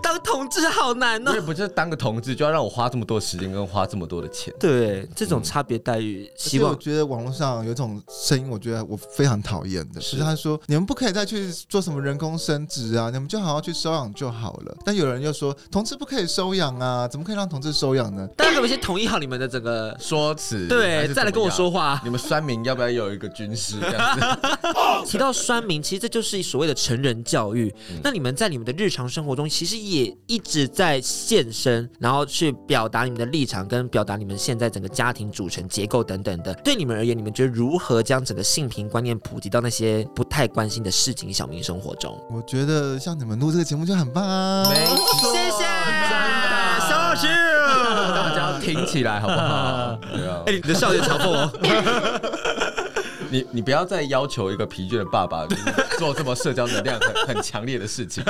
[0.02, 1.34] 当同志好难呢、哦。
[1.34, 4.54] 因为不是当个同志就要让我花这么多时间跟花这么多的钱？
[4.60, 18.28] 对，这种差别待遇，希望我觉得网络上有一种声音，我觉得我非常讨厌的是，他说你们不可以再去做什么人工生殖啊，你们就好好去收养就好了，但有人又说同志不可以收养啊，怎么可以让同志收养呢？
[18.38, 20.68] 大家可不可以先统一好你们的整个说辞？
[20.68, 22.00] 对，再来跟我说话。
[22.04, 24.50] 你们酸民要不要有一个军师这样子？
[25.10, 27.74] 提到酸民，其实这就是所谓的成人教育。
[27.90, 36.54] 嗯、那你们在你们的日常生活中，其实也一直在现身，然后去表达你们的立场，跟表达你们现在整个家庭组成结构等等的。
[36.56, 42.16] 对你们而言，你们觉得如何将整个性平观念普及到那些不太关心的市井小民生活中？
[42.30, 44.22] 我觉得像你们录这个节目就很棒。
[44.22, 45.64] 啊，没错，谢谢，
[46.90, 47.26] 小老师，
[48.14, 49.98] 大家要听起来好不好？
[50.12, 51.50] 对啊，哎，你的笑点嘲讽我。
[53.32, 55.48] 你你不要再要求一个疲倦的爸爸
[55.98, 58.22] 做这么社交能量很很强烈的事情，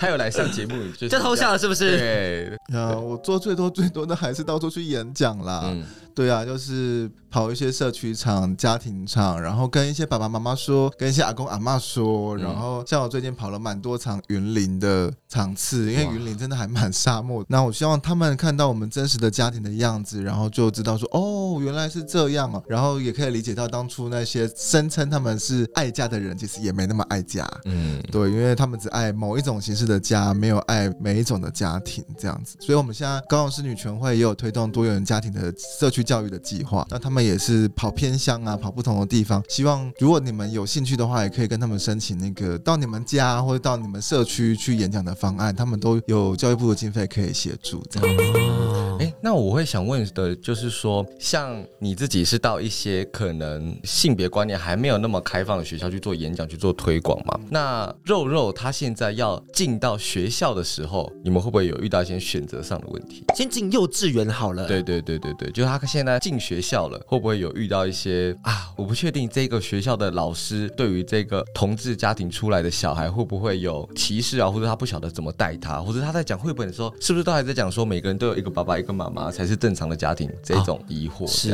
[0.00, 2.58] 他有来上节目就偷笑了是不是？
[2.68, 5.62] 对，啊，我做最多最多的还是到处去演讲啦。
[5.66, 5.84] 嗯
[6.14, 17.44] 对啊，就是跑一些社区场、家庭场，然后跟一些爸爸妈妈说，跟一些阿公阿妈说，然后像我最近跑了蛮多场云林的场次，因为云林真的还蛮沙漠。
[17.48, 27.44] 那我希望他们看到我们真实的家庭的样子，然后就知道说，哦，原来是这样啊，然后也可以理解到当初那些声称他们是爱家的人，其实也没那么爱家。
[27.64, 32.56] 嗯，对，因为他们只爱某一种形式的家，没有爱每一种的家庭这样子。
[32.60, 39.42] 所以我们现在高雄市女权会也有推动多元家庭的社区教育的计划，那他们也是跑偏乡啊，跑不同的地方。
[39.48, 47.82] 希望如果你们有兴趣的话，也可以跟他们申请那个到你们家或者到你们社区去演讲的方案，他们都有教育部的经费可以协助。
[47.90, 48.63] 这样，
[48.98, 57.40] 哎，那我会想问的就是说，像你自己是到一些可能性别观念还没有那么开放的学校去做演讲、去做推广嘛？
[57.50, 63.24] 那肉肉他现在要进到学校的时候，你们会不会有遇到一些选择上的问题？
[63.34, 64.68] 先进幼稚园好了。
[64.68, 66.34] 对对对对对，就他现在进。
[66.34, 68.68] 进学校了，会不会有遇到一些啊？
[68.76, 74.50] 我不确定这个学校的老师对于这个同志家庭出来的小孩会不会有歧视啊？
[74.50, 80.30] 或者他不晓得怎么带他，或者他在讲绘本的时候，是不是都还在讲说每个人都有一个爸爸、一跟妈妈才是正常的家庭？
[80.42, 81.50] 这种疑惑是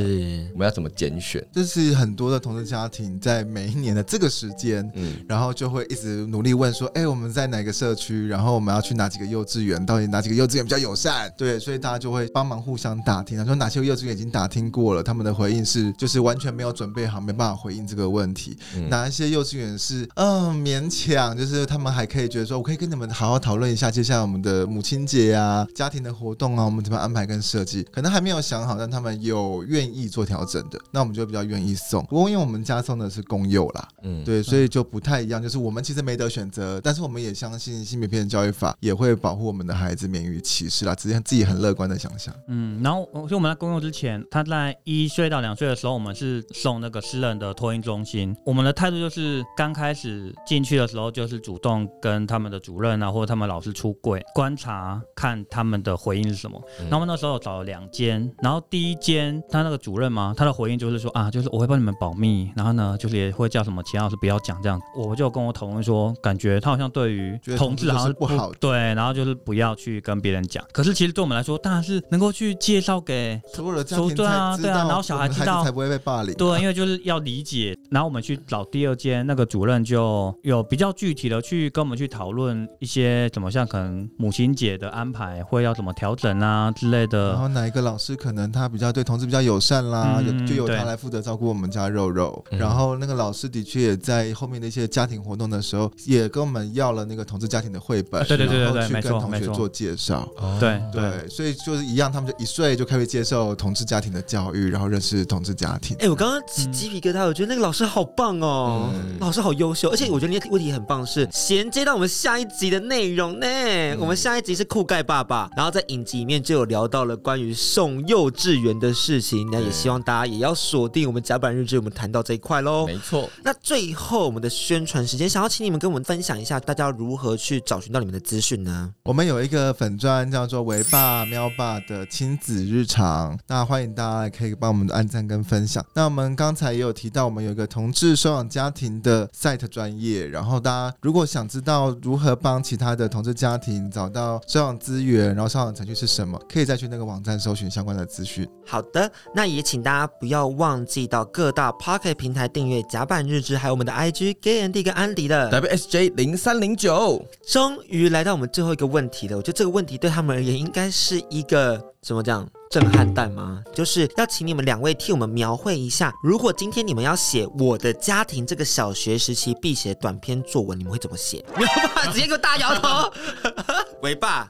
[0.52, 1.44] 我们要怎么拣选？
[1.52, 8.26] 这是很多的同志家庭在每一年的这个时间，嗯，然后就会一直努力问说，哎，我们在哪个社区？
[8.28, 9.84] 然后我们要去哪几个幼稚园？
[9.86, 11.32] 到底哪几个幼稚园比较友善？
[11.36, 18.56] 对，所以大家就会帮忙互相打听，说哪些幼稚园已经打听过了，他们的回应是就是完全没有准备好，没办法回应这个问题。
[18.76, 32.04] 嗯、哪一些幼稚园是嗯勉强，就是他们还可以觉得说，我可以跟你们好好讨论一下，接下来我们的母亲节啊、家庭的活动啊，我们怎么安排跟设计，可能还没有想好，但他们有愿意做调整的，那我们就比较愿意送。
[32.06, 42.34] 不过因为我们家送的是公幼啦，嗯，对，所以就不太一样，就是我们其实没得选择，但是我们也相信性别平等教育法也会保护我们的孩子免于歧视啦，只是自己很乐观的想象。
[42.48, 56.60] 嗯，然后就我们在公幼之前，他在一岁到两岁的时候，我们是送那个私人的托婴中心，我们的态度就是刚开始进去的时候，就是主动跟他们的主任啊，或者他们老师出柜观察，看他们的回应是什么。
[56.90, 64.80] 然后那时候找了两间，然后第一间他那个主任嘛，他的回应就是说啊，就是我会帮你们保密，然后呢，就是也会叫什么其他老师不要讲这样。
[64.94, 70.64] 我就跟我讨论说，感觉他好像对于同志好像是不好，对，然后就是不要去跟别人讲。
[70.72, 76.32] 可是其实对我们来说，当然是能够去介绍给所有的家庭，对啊，对啊，然后小孩知道才不会被霸凌。
[76.34, 77.76] 对，因为就是要理解。
[77.90, 87.30] 然后我们去找第二间，那个主任就有比较具体的去跟我们去讨论一些怎么像可能母亲节的安排会要怎么调整啊之类的。
[87.30, 92.44] 然后哪一个老师可能他比较对同志比较友善啦，嗯、就就由他来负责照顾我们家肉肉。
[92.50, 100.28] 嗯、然后那个老师的确也在后面的一些家庭活动的时候，也跟我们要了那个同志家庭的绘本，对对对对，然后去跟同学做介绍。
[100.58, 105.96] 对对，所以就是一样，他们就一岁就开始接受同志家庭的教育，然后认识同志家庭。
[106.00, 113.46] 哎，我刚刚起鸡皮疙瘩，我觉得那个老师好棒哦，嗯、老师好优秀，而且我觉得你的问题很棒，是衔接到我们下一集的内容呢。
[113.46, 122.86] 嗯、我们下一集是酷盖爸爸，然后在影集里面就有聊到了关于送幼稚园的事情，那也希望大家也要锁定我们甲板日志，我们谈到这一块喽。
[122.86, 128.92] 没错，那最后我们的宣传时间，想要请你们跟我们分享一下，大家如何去找寻到你们的资讯呢？
[129.04, 135.84] 我们有一个粉专叫做“维爸喵爸”的亲子日常，那欢迎大家可以帮我们按赞跟分享。
[135.94, 148.48] 那我们刚才也有提到，我们有一个同志收养家庭的 site 专业，然后大家如果想知道如何帮其他的同志家庭找到收养资源，然后收养程序是什么，可以再去那个网站搜寻相关的资讯。
[148.66, 157.22] 好的，那也请大家不要忘记到各大 Pocket 平台订阅甲板日志，还有我们的 IG Gay Andy 跟安迪的 WSJ 零三零九。
[157.46, 162.48] 终于来到我们最后一个问题了，我觉得这个问题对他们而言应该是一个怎么讲？
[162.70, 163.60] 震撼弹吗？
[163.74, 171.44] 就是要请你们两位替我们描绘一下，如果今天你们要写我的家庭这个小学时期必写短篇作文，你们会怎么写？
[171.56, 173.12] 没有办法，直接给我大摇头。
[174.02, 174.48] 维爸，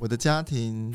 [0.00, 0.94] 我的家庭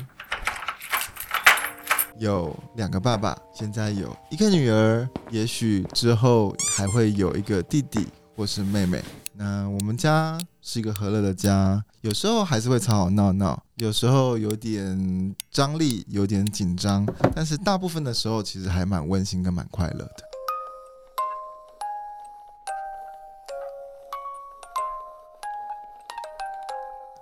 [2.18, 9.04] 有两个爸爸，现在有一个女儿，也许之后还会有一个弟弟或是妹妹。
[9.34, 20.33] 那我们家是一个和乐的家，有时候还是会吵吵闹闹，有时候有点张力，有点紧张，但是大部分的时候其实还蛮温馨跟蛮快乐的。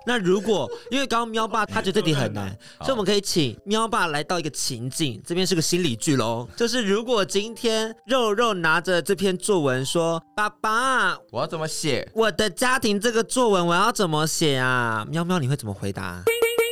[0.05, 2.49] 那如果因为刚刚喵爸他觉得这题很难，
[2.81, 6.47] 所以我们可以请喵爸来到一个情境，这边是个心理剧喽。
[6.55, 12.07] 就是如果今天肉肉拿着这篇作文说：“爸爸，我要怎么写？
[12.13, 16.23] 我的家庭这个作文我要怎么写啊？”喵喵，你会怎么回答？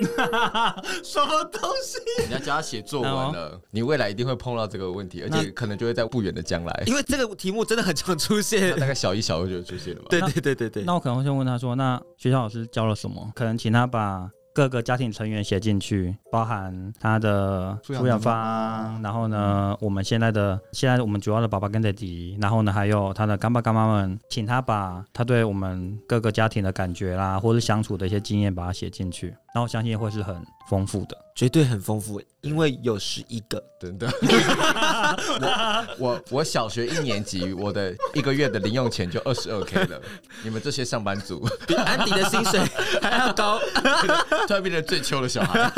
[1.04, 2.28] 什么东西？
[2.28, 6.84] 你要教他写作文了，你未来一定会碰到这个问题，而且可能就会在不远的将来。
[6.88, 10.08] 因为这个题目真的很常出现，大概小一、小二就会出现了吧？
[10.12, 10.84] 对对对对对。
[10.84, 34.10] 那我可能会先问他说：“那学校老师教了什么？”可能请他把各个家庭成员写进去，包含他的抚养方，然后呢，我们现在的现在我们主要的爸爸跟弟弟，然后呢，还有他的干爸干妈们，请他把他对我们各个家庭的感觉啦，或者相处的一些经验，把它写进去，然后我相信会是很丰富的，绝对很丰富，因为有十一个，真的。
[35.98, 40.02] 我我我小学一年级，我的一个月的零用钱就二十二 k 了。
[40.42, 42.62] 你们这些上班族，比安迪的薪水
[43.02, 43.60] 还要高，
[44.48, 45.70] 突然变成最秋的小孩。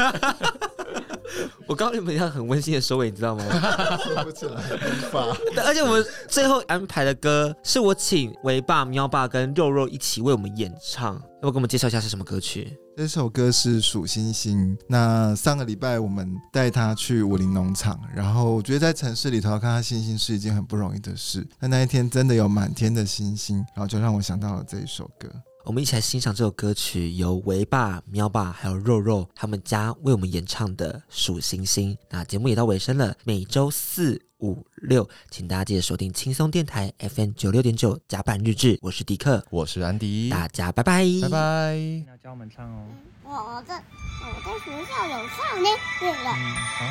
[1.65, 3.43] 我告诉你们一样很温馨的收尾，你知道吗？
[4.05, 5.35] 说不出来，无法。
[5.65, 11.15] 而且我们最后安排的歌，是我请维爸、喵爸跟肉肉一起为我们演唱。
[11.15, 12.77] 要不要给我们介绍一下是什么歌曲？
[12.95, 14.77] 这首歌是《数星星》。
[14.87, 21.45] 那上个礼拜我们带他去武林农场，然后我觉得在城市里头看他星星是一件很不容易的事。
[21.59, 25.27] 但那一天真的有满天的星星，然后就让我想到了这一首歌。
[25.65, 31.95] 我们一起来欣赏这首歌曲，由维爸、喵爸还有肉肉他们家为我们演唱的《数星星》。
[32.09, 38.77] 那节目也到尾声了，每周四、五、六，请大家记得锁定轻松电台 FM 九六点九甲板日志。
[38.81, 41.77] 我是迪克，我是安迪，大家拜拜，拜拜。
[42.09, 42.85] 要教我们唱哦。
[43.23, 43.81] 我在
[44.21, 46.33] 我在学校有唱呢，对了。
[46.35, 46.85] 嗯，好。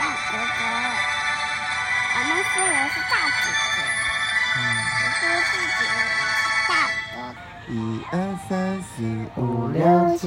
[0.00, 0.64] 大哥哥，
[2.16, 3.99] 俺们说我是大姐姐。
[4.56, 4.58] 嗯。
[4.96, 5.92] 我说自己是
[6.68, 6.70] 大
[7.12, 7.14] 哥。
[7.68, 7.74] 一
[8.10, 8.14] 二
[8.48, 8.50] 三
[8.82, 8.90] 四
[9.36, 9.80] 五六
[10.16, 10.22] 七，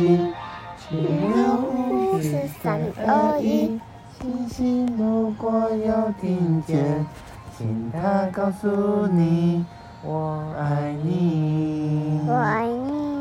[0.78, 2.26] 七六五四
[2.62, 2.64] 三
[3.06, 3.80] 二一。
[4.22, 7.06] 星星如果有听见，
[7.58, 9.66] 请他告诉你，
[10.02, 12.22] 我爱你。
[12.26, 13.13] 我爱你。